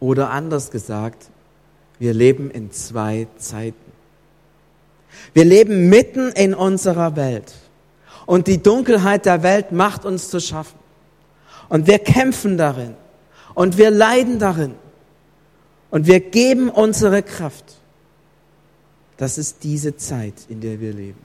Oder 0.00 0.30
anders 0.30 0.70
gesagt, 0.70 1.30
wir 1.98 2.14
leben 2.14 2.50
in 2.50 2.72
zwei 2.72 3.26
Zeiten. 3.36 3.97
Wir 5.34 5.44
leben 5.44 5.88
mitten 5.88 6.32
in 6.32 6.54
unserer 6.54 7.16
Welt. 7.16 7.54
Und 8.26 8.46
die 8.46 8.62
Dunkelheit 8.62 9.26
der 9.26 9.42
Welt 9.42 9.72
macht 9.72 10.04
uns 10.04 10.28
zu 10.28 10.40
schaffen. 10.40 10.78
Und 11.68 11.86
wir 11.86 11.98
kämpfen 11.98 12.56
darin. 12.56 12.94
Und 13.54 13.78
wir 13.78 13.90
leiden 13.90 14.38
darin. 14.38 14.74
Und 15.90 16.06
wir 16.06 16.20
geben 16.20 16.68
unsere 16.68 17.22
Kraft. 17.22 17.64
Das 19.16 19.38
ist 19.38 19.64
diese 19.64 19.96
Zeit, 19.96 20.34
in 20.48 20.60
der 20.60 20.80
wir 20.80 20.92
leben. 20.92 21.18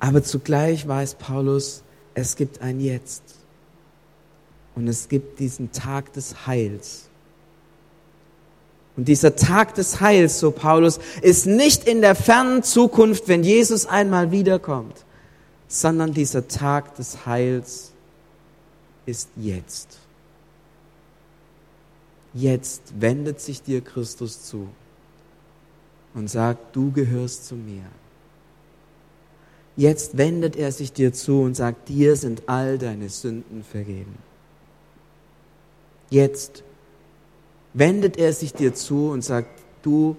Aber 0.00 0.22
zugleich 0.22 0.86
weiß 0.86 1.16
Paulus, 1.16 1.82
es 2.14 2.36
gibt 2.36 2.60
ein 2.60 2.80
Jetzt. 2.80 3.22
Und 4.74 4.88
es 4.88 5.08
gibt 5.08 5.38
diesen 5.38 5.72
Tag 5.72 6.12
des 6.12 6.46
Heils. 6.46 7.07
Und 8.98 9.06
dieser 9.06 9.36
Tag 9.36 9.76
des 9.76 10.00
Heils, 10.00 10.40
so 10.40 10.50
Paulus, 10.50 10.98
ist 11.22 11.46
nicht 11.46 11.86
in 11.86 12.00
der 12.00 12.16
fernen 12.16 12.64
Zukunft, 12.64 13.28
wenn 13.28 13.44
Jesus 13.44 13.86
einmal 13.86 14.32
wiederkommt, 14.32 15.04
sondern 15.68 16.12
dieser 16.12 16.48
Tag 16.48 16.96
des 16.96 17.24
Heils 17.24 17.92
ist 19.06 19.28
jetzt. 19.36 19.98
Jetzt 22.34 22.82
wendet 22.98 23.40
sich 23.40 23.62
dir 23.62 23.82
Christus 23.82 24.42
zu 24.42 24.66
und 26.14 26.28
sagt, 26.28 26.74
du 26.74 26.90
gehörst 26.90 27.46
zu 27.46 27.54
mir. 27.54 27.84
Jetzt 29.76 30.18
wendet 30.18 30.56
er 30.56 30.72
sich 30.72 30.92
dir 30.92 31.12
zu 31.12 31.42
und 31.42 31.54
sagt, 31.54 31.88
dir 31.88 32.16
sind 32.16 32.48
all 32.48 32.78
deine 32.78 33.08
Sünden 33.10 33.62
vergeben. 33.62 34.18
Jetzt 36.10 36.64
wendet 37.74 38.16
er 38.16 38.32
sich 38.32 38.52
dir 38.52 38.74
zu 38.74 39.10
und 39.10 39.22
sagt, 39.22 39.50
du 39.82 40.16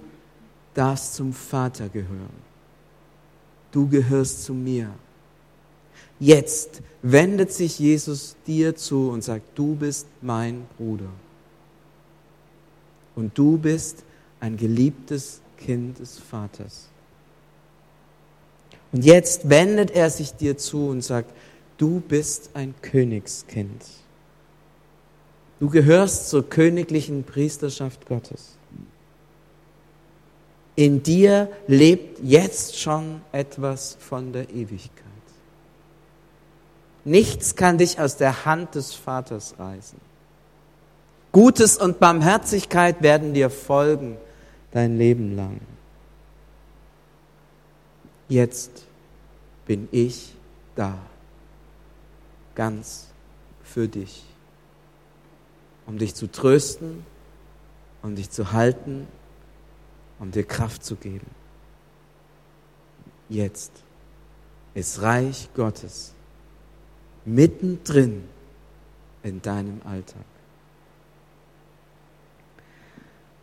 darfst 0.73 1.15
zum 1.15 1.33
Vater 1.33 1.89
gehören. 1.89 2.49
Du 3.71 3.87
gehörst 3.87 4.43
zu 4.43 4.53
mir. 4.53 4.89
Jetzt 6.19 6.81
wendet 7.01 7.51
sich 7.51 7.79
Jesus 7.79 8.35
dir 8.45 8.75
zu 8.75 9.09
und 9.09 9.23
sagt, 9.23 9.45
du 9.55 9.75
bist 9.75 10.07
mein 10.21 10.65
Bruder. 10.77 11.09
Und 13.15 13.37
du 13.37 13.57
bist 13.57 14.03
ein 14.39 14.57
geliebtes 14.57 15.41
Kind 15.57 15.99
des 15.99 16.19
Vaters. 16.19 16.87
Und 18.91 19.05
jetzt 19.05 19.49
wendet 19.49 19.91
er 19.91 20.09
sich 20.09 20.33
dir 20.33 20.57
zu 20.57 20.87
und 20.87 21.01
sagt, 21.01 21.31
du 21.77 21.99
bist 21.99 22.51
ein 22.53 22.73
Königskind. 22.81 23.83
Du 25.59 25.69
gehörst 25.69 26.29
zur 26.29 26.49
königlichen 26.49 27.23
Priesterschaft 27.25 28.05
Gottes. 28.05 28.55
In 30.75 31.03
dir 31.03 31.51
lebt 31.67 32.19
jetzt 32.23 32.79
schon 32.79 33.21
etwas 33.33 33.97
von 33.99 34.31
der 34.31 34.49
Ewigkeit. 34.49 35.05
Nichts 37.03 37.55
kann 37.55 37.77
dich 37.77 37.99
aus 37.99 38.15
der 38.15 38.45
Hand 38.45 38.75
des 38.75 38.93
Vaters 38.93 39.55
reißen. 39.59 39.99
Gutes 41.33 41.77
und 41.77 41.99
Barmherzigkeit 41.99 43.01
werden 43.01 43.33
dir 43.33 43.49
folgen 43.49 44.17
dein 44.71 44.97
Leben 44.97 45.35
lang. 45.35 45.59
Jetzt 48.29 48.85
bin 49.65 49.89
ich 49.91 50.33
da, 50.75 50.97
ganz 52.55 53.07
für 53.63 53.87
dich 53.87 54.28
um 55.89 55.97
dich 55.97 56.13
zu 56.13 56.31
trösten, 56.31 57.03
um 58.03 58.15
dich 58.15 58.29
zu 58.29 58.51
halten, 58.51 59.07
um 60.19 60.29
dir 60.29 60.43
Kraft 60.43 60.85
zu 60.85 60.95
geben. 60.95 61.25
Jetzt 63.27 63.71
ist 64.75 65.01
Reich 65.01 65.49
Gottes 65.55 66.13
mittendrin 67.25 68.23
in 69.23 69.41
deinem 69.41 69.81
Alltag. 69.83 70.25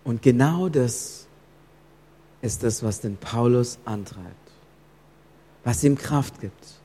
Und 0.04 0.22
genau 0.22 0.68
das 0.68 1.26
ist 2.42 2.62
das, 2.62 2.84
was 2.84 3.00
den 3.00 3.16
Paulus 3.16 3.76
antreibt, 3.84 4.52
was 5.64 5.82
ihm 5.82 5.98
Kraft 5.98 6.40
gibt, 6.40 6.80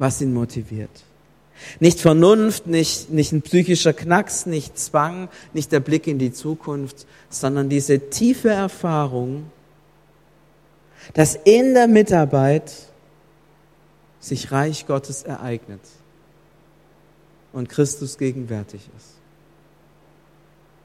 was 0.00 0.20
ihn 0.20 0.34
motiviert. 0.34 1.04
Nicht 1.80 2.00
Vernunft, 2.00 2.66
nicht, 2.66 3.10
nicht 3.10 3.32
ein 3.32 3.42
psychischer 3.42 3.92
Knacks, 3.92 4.46
nicht 4.46 4.78
Zwang, 4.78 5.28
nicht 5.52 5.72
der 5.72 5.80
Blick 5.80 6.06
in 6.06 6.18
die 6.18 6.32
Zukunft, 6.32 7.06
sondern 7.28 7.68
diese 7.68 8.10
tiefe 8.10 8.50
Erfahrung, 8.50 9.50
dass 11.14 11.36
in 11.44 11.74
der 11.74 11.88
Mitarbeit 11.88 12.72
sich 14.20 14.50
Reich 14.52 14.86
Gottes 14.86 15.22
ereignet 15.22 15.80
und 17.52 17.68
Christus 17.68 18.18
gegenwärtig 18.18 18.88
ist. 18.96 19.16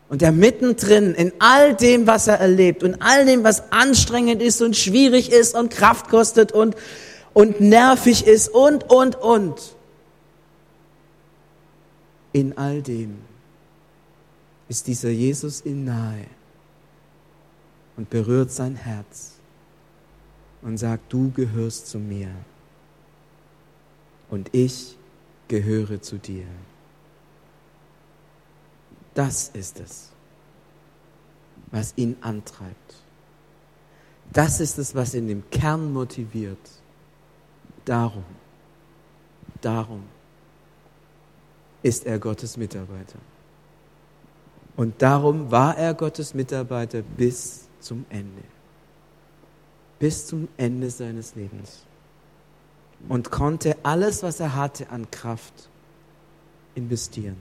Und 0.09 0.21
er 0.21 0.33
mittendrin 0.33 1.13
in 1.15 1.31
all 1.39 1.73
dem, 1.73 2.05
was 2.05 2.27
er 2.27 2.39
erlebt 2.39 2.83
und 2.83 3.01
all 3.01 3.25
dem, 3.25 3.43
was 3.43 3.71
anstrengend 3.71 4.41
ist 4.41 4.61
und 4.61 4.75
schwierig 4.75 5.31
ist 5.31 5.55
und 5.55 5.71
Kraft 5.71 6.09
kostet 6.09 6.51
und, 6.51 6.75
und 7.33 7.61
nervig 7.61 8.27
ist 8.27 8.49
und, 8.49 8.89
und, 8.91 9.15
und. 9.15 9.55
In 12.33 12.57
all 12.57 12.81
dem 12.81 13.19
ist 14.69 14.87
dieser 14.87 15.09
Jesus 15.09 15.65
ihm 15.65 15.83
nahe 15.83 16.27
und 17.97 18.09
berührt 18.09 18.51
sein 18.51 18.75
Herz 18.75 19.33
und 20.61 20.77
sagt, 20.77 21.11
du 21.11 21.31
gehörst 21.31 21.87
zu 21.87 21.99
mir 21.99 22.29
und 24.29 24.49
ich 24.53 24.97
gehöre 25.49 26.01
zu 26.01 26.17
dir. 26.17 26.45
Das 29.13 29.49
ist 29.49 29.79
es, 29.81 30.09
was 31.69 31.93
ihn 31.97 32.15
antreibt. 32.21 32.95
Das 34.31 34.61
ist 34.61 34.77
es, 34.77 34.95
was 34.95 35.13
ihn 35.13 35.27
im 35.27 35.43
Kern 35.49 35.91
motiviert. 35.91 36.69
Darum, 37.83 38.23
darum 39.59 40.03
ist 41.83 42.05
er 42.05 42.19
Gottes 42.19 42.57
Mitarbeiter. 42.57 43.19
Und 44.75 45.01
darum 45.01 45.51
war 45.51 45.77
er 45.77 45.93
Gottes 45.93 46.33
Mitarbeiter 46.33 47.01
bis 47.01 47.67
zum 47.79 48.05
Ende. 48.09 48.43
Bis 49.99 50.27
zum 50.27 50.47
Ende 50.57 50.89
seines 50.89 51.35
Lebens. 51.35 51.83
Und 53.09 53.31
konnte 53.31 53.77
alles, 53.83 54.23
was 54.23 54.39
er 54.39 54.55
hatte 54.55 54.89
an 54.89 55.09
Kraft, 55.11 55.69
investieren. 56.75 57.37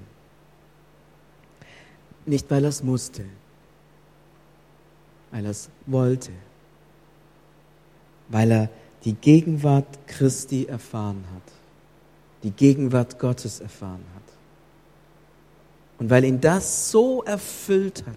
Nicht, 2.26 2.50
weil 2.50 2.64
er 2.64 2.70
es 2.70 2.82
musste, 2.82 3.24
weil 5.30 5.44
er 5.44 5.50
es 5.50 5.68
wollte, 5.86 6.32
weil 8.28 8.50
er 8.50 8.70
die 9.04 9.14
Gegenwart 9.14 10.06
Christi 10.06 10.66
erfahren 10.66 11.24
hat, 11.34 11.59
die 12.42 12.50
Gegenwart 12.50 13.18
Gottes 13.18 13.60
erfahren 13.60 14.04
hat. 14.14 14.22
Und 15.98 16.10
weil 16.10 16.24
ihn 16.24 16.40
das 16.40 16.90
so 16.90 17.22
erfüllt 17.22 18.04
hat, 18.06 18.16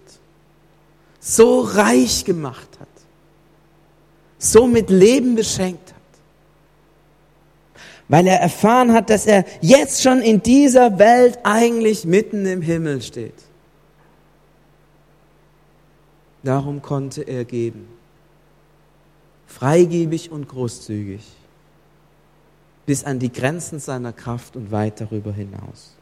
so 1.20 1.62
reich 1.62 2.24
gemacht 2.24 2.70
hat, 2.80 2.88
so 4.38 4.68
mit 4.68 4.90
Leben 4.90 5.36
beschenkt 5.36 5.90
hat, 5.90 6.02
weil 8.08 8.28
er 8.28 8.40
erfahren 8.40 8.94
hat, 8.94 9.10
dass 9.10 9.26
er 9.26 9.46
jetzt 9.62 10.02
schon 10.02 10.22
in 10.22 10.42
dieser 10.42 11.00
Welt 11.00 11.40
eigentlich 11.44 12.06
mitten 12.06 12.46
im 12.46 12.62
Himmel 12.62 13.02
steht. 13.02 13.34
Darum 16.44 16.82
konnte 16.82 17.24
er 17.24 17.46
geben. 17.46 17.88
Freigebig 19.48 20.30
und 20.32 20.50
großzügig. 20.50 21.24
Bis 22.86 23.04
an 23.04 23.20
die 23.20 23.32
Grenzen 23.32 23.80
seiner 23.80 24.12
Kraft 24.12 24.56
und 24.56 24.72
weit 24.72 25.00
darüber 25.00 25.32
hinaus. 25.32 25.96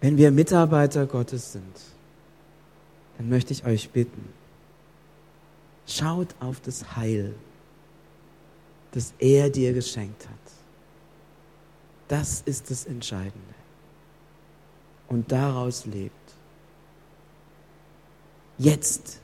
Wenn 0.00 0.16
wir 0.16 0.30
Mitarbeiter 0.30 1.06
Gottes 1.06 1.52
sind, 1.52 1.80
dann 3.18 3.28
möchte 3.28 3.52
ich 3.52 3.64
euch 3.64 3.90
bitten, 3.90 4.28
schaut 5.86 6.34
auf 6.40 6.60
das 6.60 6.96
Heil, 6.96 7.34
das 8.92 9.14
er 9.18 9.48
dir 9.48 9.72
geschenkt 9.72 10.28
hat. 10.28 10.52
Das 12.08 12.42
ist 12.42 12.70
das 12.70 12.84
Entscheidende. 12.84 13.54
Und 15.08 15.30
daraus 15.30 15.86
lebt. 15.86 16.12
Jetzt 18.58 19.20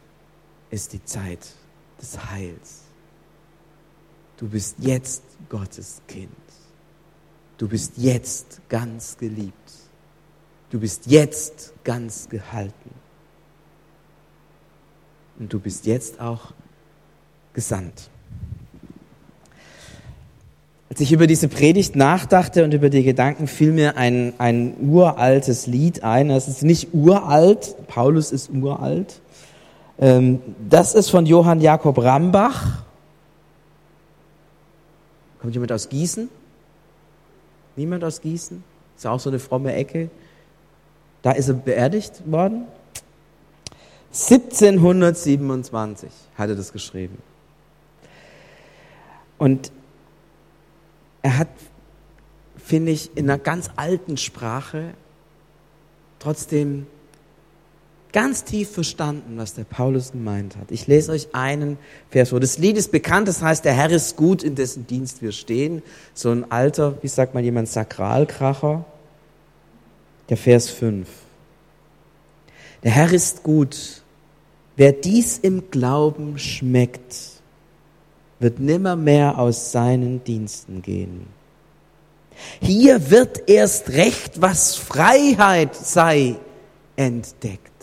ist 0.70 0.92
die 0.92 1.04
Zeit 1.04 1.46
des 2.00 2.31
Heils. 2.31 2.88
Du 4.38 4.48
bist 4.48 4.77
jetzt 4.79 5.22
Gottes 5.48 6.01
Kind. 6.07 6.31
Du 7.59 7.68
bist 7.68 7.94
jetzt 7.96 8.61
ganz 8.68 9.18
geliebt. 9.18 9.53
Du 10.70 10.79
bist 10.79 11.07
jetzt 11.07 11.72
ganz 11.83 12.29
gehalten. 12.29 12.90
Und 15.38 15.53
du 15.53 15.59
bist 15.59 15.87
jetzt 15.87 16.20
auch 16.20 16.53
gesandt. 17.53 18.11
Als 20.88 21.01
ich 21.01 21.12
über 21.12 21.27
diese 21.27 21.48
Predigt 21.48 21.96
nachdachte 21.96 22.64
und 22.64 22.72
über 22.72 22.90
die 22.90 23.03
Gedanken, 23.03 23.48
fiel 23.48 23.72
mir 23.72 23.96
ein, 23.96 24.35
ein 24.38 24.74
uraltes 24.81 25.66
Lied 25.66 26.05
ein. 26.05 26.31
Es 26.31 26.46
ist 26.48 26.62
nicht 26.62 26.94
uralt, 26.94 27.74
Paulus 27.88 28.31
ist 28.31 28.51
uralt. 28.51 29.20
Ähm, 29.98 30.40
das 30.68 30.94
ist 30.94 31.11
von 31.11 31.27
Johann 31.27 31.61
Jakob 31.61 31.98
Rambach. 31.98 32.85
Kommt 35.40 35.55
jemand 35.55 35.72
aus 35.72 35.88
Gießen? 35.88 36.29
Niemand 37.77 38.05
aus 38.05 38.20
Gießen? 38.20 38.62
Ist 38.96 39.07
auch 39.07 39.20
so 39.20 39.31
eine 39.31 39.38
fromme 39.38 39.72
Ecke. 39.72 40.11
Da 41.22 41.33
ist 41.33 41.48
er 41.48 41.55
beerdigt 41.55 42.22
worden. 42.31 42.66
1727 44.12 46.11
hat 46.37 46.48
er 46.48 46.57
das 46.57 46.72
geschrieben. 46.72 47.18
Und 49.37 49.70
er 51.22 51.38
hat, 51.38 51.48
finde 52.57 52.92
ich, 52.92 53.16
in 53.16 53.31
einer 53.31 53.38
ganz 53.38 53.70
alten 53.77 54.16
Sprache 54.16 54.94
trotzdem 56.18 56.87
ganz 58.12 58.44
tief 58.44 58.71
verstanden, 58.71 59.37
was 59.37 59.55
der 59.55 59.64
Paulus 59.64 60.12
gemeint 60.12 60.57
hat. 60.57 60.71
Ich 60.71 60.87
lese 60.87 61.12
euch 61.12 61.29
einen 61.33 61.79
Vers 62.11 62.31
vor. 62.31 62.40
Das 62.40 62.59
Lied 62.59 62.77
ist 62.77 62.90
bekannt, 62.90 63.29
das 63.29 63.42
heißt, 63.42 63.64
der 63.64 63.75
Herr 63.75 63.90
ist 63.90 64.16
gut, 64.16 64.42
in 64.42 64.55
dessen 64.55 64.87
Dienst 64.87 65.23
wir 65.23 65.33
stehen. 65.33 65.83
So 66.14 66.31
ein 66.31 66.51
alter, 66.51 66.97
wie 67.03 67.09
sagt 67.09 67.35
man 67.35 67.44
jemand, 67.44 67.68
Sakralkracher. 67.68 68.85
Der 70.29 70.37
Vers 70.37 70.71
5. 70.71 71.09
Der 72.83 72.90
Herr 72.90 73.12
ist 73.12 73.42
gut. 73.42 74.03
Wer 74.77 74.92
dies 74.92 75.38
im 75.38 75.71
Glauben 75.71 76.38
schmeckt, 76.38 77.16
wird 78.38 78.61
nimmermehr 78.61 79.38
aus 79.38 79.73
seinen 79.73 80.23
Diensten 80.23 80.83
gehen. 80.83 81.27
Hier 82.61 83.11
wird 83.11 83.49
erst 83.49 83.90
recht, 83.90 84.40
was 84.40 84.77
Freiheit 84.77 85.75
sei, 85.75 86.37
entdeckt. 86.94 87.78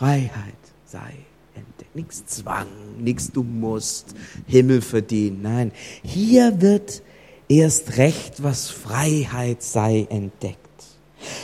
Freiheit 0.00 0.54
sei 0.86 1.12
entdeckt. 1.54 1.94
Nichts 1.94 2.24
Zwang, 2.24 2.68
nichts 2.96 3.30
du 3.32 3.42
musst 3.42 4.14
Himmel 4.46 4.80
verdienen. 4.80 5.42
Nein, 5.42 5.72
hier 6.02 6.62
wird 6.62 7.02
erst 7.50 7.98
recht, 7.98 8.42
was 8.42 8.70
Freiheit 8.70 9.62
sei, 9.62 10.06
entdeckt. 10.08 10.56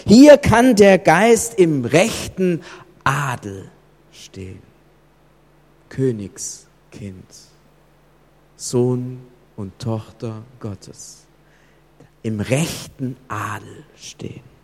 Hier 0.06 0.38
kann 0.38 0.74
der 0.74 0.96
Geist 0.96 1.58
im 1.58 1.84
rechten 1.84 2.62
Adel 3.04 3.70
stehen. 4.10 4.62
Königskind, 5.90 7.30
Sohn 8.56 9.18
und 9.56 9.78
Tochter 9.78 10.44
Gottes. 10.60 11.26
Im 12.22 12.40
rechten 12.40 13.18
Adel 13.28 13.84
stehen. 13.96 14.55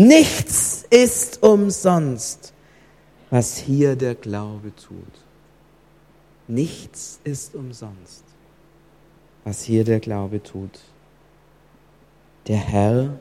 Nichts 0.00 0.86
ist 0.90 1.42
umsonst, 1.42 2.52
was 3.30 3.56
hier 3.56 3.96
der 3.96 4.14
Glaube 4.14 4.72
tut. 4.76 5.24
Nichts 6.46 7.18
ist 7.24 7.56
umsonst, 7.56 8.22
was 9.42 9.62
hier 9.62 9.82
der 9.82 9.98
Glaube 9.98 10.40
tut. 10.40 10.78
Der 12.46 12.58
Herr 12.58 13.18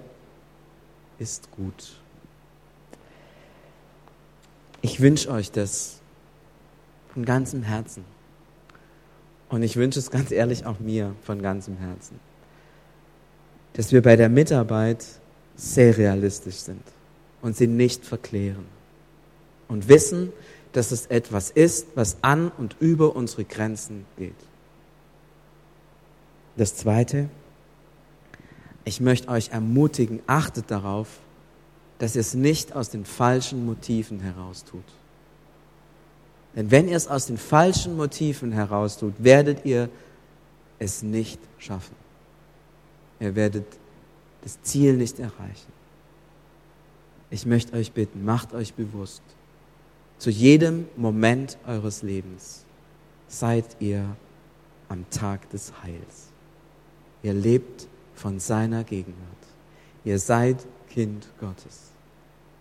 ist 1.17 1.49
gut. 1.49 1.99
Ich 4.83 5.01
wünsche 5.01 5.31
euch 5.31 5.51
das 5.51 5.99
von 7.11 7.25
ganzem 7.25 7.63
Herzen. 7.63 8.05
Und 9.49 9.63
ich 9.63 9.77
wünsche 9.77 9.97
es 9.97 10.11
ganz 10.11 10.29
ehrlich 10.29 10.67
auch 10.67 10.79
mir 10.79 11.15
von 11.23 11.41
ganzem 11.41 11.77
Herzen. 11.77 12.19
dass 13.73 13.91
wir 13.91 14.03
bei 14.03 14.15
der 14.15 14.29
Mitarbeit 14.29 15.19
sehr 15.57 15.97
realistisch 15.97 16.55
sind 16.55 16.83
und 17.41 17.57
sie 17.57 17.67
nicht 17.67 18.05
verklären 18.05 18.65
und 19.67 19.89
wissen, 19.89 20.31
dass 20.71 20.91
es 20.91 21.07
etwas 21.07 21.49
ist, 21.49 21.87
was 21.95 22.17
an 22.21 22.51
und 22.57 22.75
über 22.79 23.15
unsere 23.15 23.43
Grenzen 23.43 24.05
geht. 24.17 24.35
Das 26.55 26.75
Zweite, 26.75 27.29
ich 28.85 29.01
möchte 29.01 29.29
euch 29.29 29.49
ermutigen, 29.49 30.21
achtet 30.27 30.71
darauf, 30.71 31.07
dass 31.99 32.15
ihr 32.15 32.21
es 32.21 32.35
nicht 32.35 32.75
aus 32.75 32.89
den 32.89 33.05
falschen 33.05 33.65
Motiven 33.65 34.19
heraus 34.19 34.63
tut. 34.63 34.83
Denn 36.55 36.71
wenn 36.71 36.87
ihr 36.87 36.97
es 36.97 37.07
aus 37.07 37.25
den 37.25 37.37
falschen 37.37 37.97
Motiven 37.97 38.51
heraus 38.51 38.97
tut, 38.97 39.13
werdet 39.17 39.65
ihr 39.65 39.89
es 40.79 41.01
nicht 41.03 41.39
schaffen. 41.57 41.95
Ihr 43.19 43.35
werdet 43.35 43.65
das 44.47 44.61
Ziel 44.61 44.95
nicht 44.95 45.19
erreichen. 45.19 45.73
Ich 47.29 47.45
möchte 47.45 47.75
euch 47.75 47.91
bitten, 47.91 48.23
macht 48.23 48.53
euch 48.53 48.73
bewusst, 48.75 49.21
zu 50.19 50.29
jedem 50.29 50.87
Moment 50.95 51.57
eures 51.67 52.01
Lebens 52.01 52.63
seid 53.27 53.65
ihr 53.81 54.15
am 54.87 55.07
Tag 55.09 55.49
des 55.49 55.73
Heils. 55.83 56.31
Ihr 57.23 57.33
lebt 57.33 57.89
von 58.15 58.39
seiner 58.39 58.85
Gegenwart. 58.85 59.17
Ihr 60.05 60.17
seid 60.17 60.65
Kind 60.91 61.27
Gottes. 61.41 61.91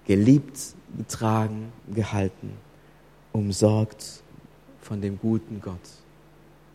Geliebt, 0.07 0.59
getragen, 0.99 1.73
gehalten, 1.95 2.51
umsorgt 3.33 4.25
von 4.81 5.01
dem 5.01 5.21
guten 5.21 5.61
Gott, 5.61 5.89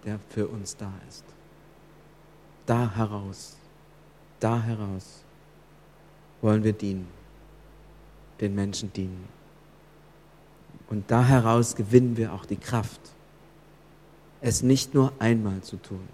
der 0.05 0.20
für 0.30 0.47
uns 0.47 0.78
da 0.78 0.93
ist. 1.09 1.26
Da 2.66 2.95
heraus, 2.95 3.57
da 4.41 4.61
heraus 4.61 5.23
wollen 6.41 6.63
wir 6.63 6.73
dienen, 6.73 7.07
den 8.41 8.53
Menschen 8.55 8.91
dienen. 8.91 9.27
Und 10.89 11.09
da 11.09 11.23
heraus 11.23 11.75
gewinnen 11.75 12.17
wir 12.17 12.33
auch 12.33 12.45
die 12.45 12.57
Kraft, 12.57 12.99
es 14.41 14.63
nicht 14.63 14.93
nur 14.93 15.13
einmal 15.19 15.61
zu 15.61 15.77
tun, 15.77 16.05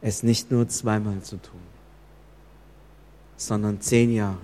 es 0.00 0.22
nicht 0.22 0.50
nur 0.50 0.66
zweimal 0.68 1.20
zu 1.20 1.36
tun, 1.36 1.60
sondern 3.36 3.80
zehn 3.80 4.12
Jahre, 4.12 4.38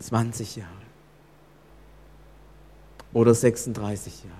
20 0.00 0.56
Jahre 0.56 0.72
oder 3.12 3.34
36 3.34 4.24
Jahre 4.24 4.36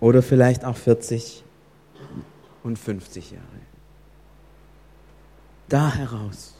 oder 0.00 0.22
vielleicht 0.22 0.64
auch 0.64 0.76
40 0.76 1.44
und 2.62 2.78
50 2.78 3.32
Jahre. 3.32 3.69
Da 5.70 5.94
heraus 5.94 6.54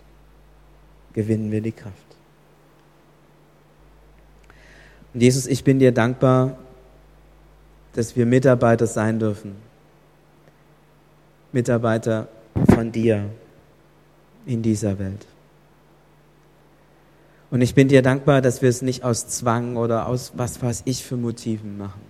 gewinnen 1.12 1.50
wir 1.50 1.60
die 1.60 1.72
Kraft. 1.72 1.96
Und 5.12 5.20
Jesus, 5.20 5.46
ich 5.46 5.64
bin 5.64 5.80
dir 5.80 5.92
dankbar, 5.92 6.56
dass 7.92 8.14
wir 8.14 8.24
Mitarbeiter 8.24 8.86
sein 8.86 9.18
dürfen. 9.18 9.56
Mitarbeiter 11.50 12.28
von 12.72 12.92
dir 12.92 13.28
in 14.46 14.62
dieser 14.62 14.98
Welt. 15.00 15.26
Und 17.50 17.62
ich 17.62 17.74
bin 17.74 17.88
dir 17.88 18.02
dankbar, 18.02 18.40
dass 18.40 18.62
wir 18.62 18.68
es 18.68 18.80
nicht 18.80 19.02
aus 19.02 19.26
Zwang 19.26 19.76
oder 19.76 20.06
aus 20.06 20.32
was 20.36 20.62
weiß 20.62 20.82
ich 20.84 21.04
für 21.04 21.16
Motiven 21.16 21.76
machen, 21.78 22.02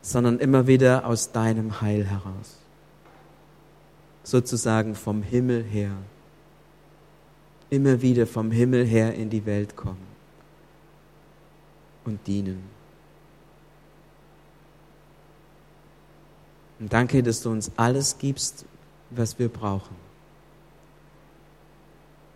sondern 0.00 0.40
immer 0.40 0.66
wieder 0.66 1.06
aus 1.06 1.30
deinem 1.30 1.80
Heil 1.80 2.04
heraus. 2.04 2.61
Sozusagen 4.24 4.94
vom 4.94 5.22
Himmel 5.22 5.64
her. 5.64 5.92
Immer 7.70 8.02
wieder 8.02 8.26
vom 8.26 8.50
Himmel 8.50 8.86
her 8.86 9.14
in 9.14 9.30
die 9.30 9.46
Welt 9.46 9.76
kommen 9.76 10.06
und 12.04 12.26
dienen. 12.26 12.62
Und 16.78 16.92
danke, 16.92 17.22
dass 17.22 17.42
du 17.42 17.50
uns 17.50 17.70
alles 17.76 18.18
gibst, 18.18 18.64
was 19.10 19.38
wir 19.38 19.48
brauchen. 19.48 19.94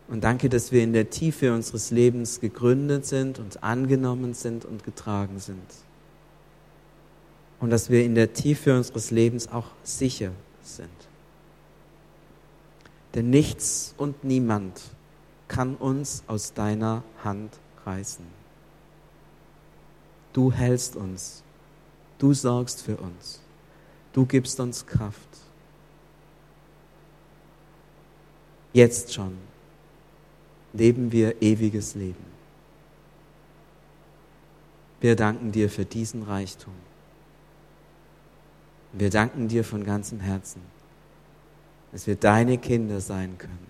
Und 0.08 0.22
danke, 0.22 0.48
dass 0.48 0.70
wir 0.70 0.84
in 0.84 0.92
der 0.92 1.10
Tiefe 1.10 1.52
unseres 1.52 1.90
Lebens 1.90 2.40
gegründet 2.40 3.06
sind 3.06 3.40
und 3.40 3.64
angenommen 3.64 4.34
sind 4.34 4.64
und 4.64 4.84
getragen 4.84 5.40
sind. 5.40 5.66
Und 7.58 7.70
dass 7.70 7.90
wir 7.90 8.04
in 8.04 8.14
der 8.14 8.32
Tiefe 8.32 8.76
unseres 8.76 9.10
Lebens 9.10 9.48
auch 9.48 9.66
sicher 9.82 10.30
sind. 10.62 10.88
Denn 13.16 13.30
nichts 13.30 13.94
und 13.96 14.24
niemand 14.24 14.80
kann 15.48 15.74
uns 15.74 16.22
aus 16.26 16.52
deiner 16.52 17.02
Hand 17.24 17.58
reißen. 17.86 18.26
Du 20.34 20.52
hältst 20.52 20.96
uns. 20.96 21.42
Du 22.18 22.34
sorgst 22.34 22.82
für 22.82 22.98
uns. 22.98 23.40
Du 24.12 24.26
gibst 24.26 24.60
uns 24.60 24.86
Kraft. 24.86 25.28
Jetzt 28.74 29.14
schon 29.14 29.38
leben 30.74 31.10
wir 31.10 31.40
ewiges 31.40 31.94
Leben. 31.94 32.26
Wir 35.00 35.16
danken 35.16 35.52
dir 35.52 35.70
für 35.70 35.86
diesen 35.86 36.22
Reichtum. 36.22 36.74
Wir 38.92 39.08
danken 39.08 39.48
dir 39.48 39.64
von 39.64 39.84
ganzem 39.84 40.20
Herzen, 40.20 40.60
dass 41.92 42.06
wir 42.06 42.16
deine 42.16 42.58
Kinder 42.58 43.00
sein 43.00 43.38
können. 43.38 43.66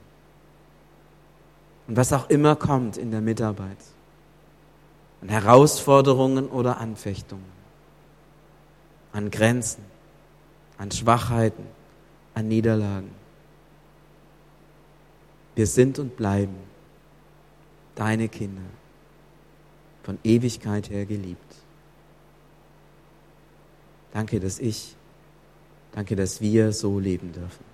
Und 1.86 1.96
was 1.96 2.12
auch 2.12 2.28
immer 2.30 2.56
kommt 2.56 2.96
in 2.96 3.10
der 3.10 3.20
Mitarbeit, 3.20 3.78
an 5.22 5.28
Herausforderungen 5.28 6.48
oder 6.48 6.78
Anfechtungen, 6.78 7.44
an 9.12 9.30
Grenzen, 9.30 9.84
an 10.78 10.90
Schwachheiten, 10.90 11.64
an 12.34 12.48
Niederlagen. 12.48 13.10
Wir 15.54 15.66
sind 15.66 15.98
und 15.98 16.16
bleiben 16.16 16.56
deine 17.94 18.28
Kinder, 18.28 18.62
von 20.02 20.18
Ewigkeit 20.22 20.90
her 20.90 21.06
geliebt. 21.06 21.40
Danke, 24.12 24.38
dass 24.38 24.58
ich, 24.58 24.94
danke, 25.92 26.14
dass 26.14 26.40
wir 26.40 26.72
so 26.72 26.98
leben 26.98 27.32
dürfen. 27.32 27.65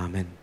Amen. 0.00 0.39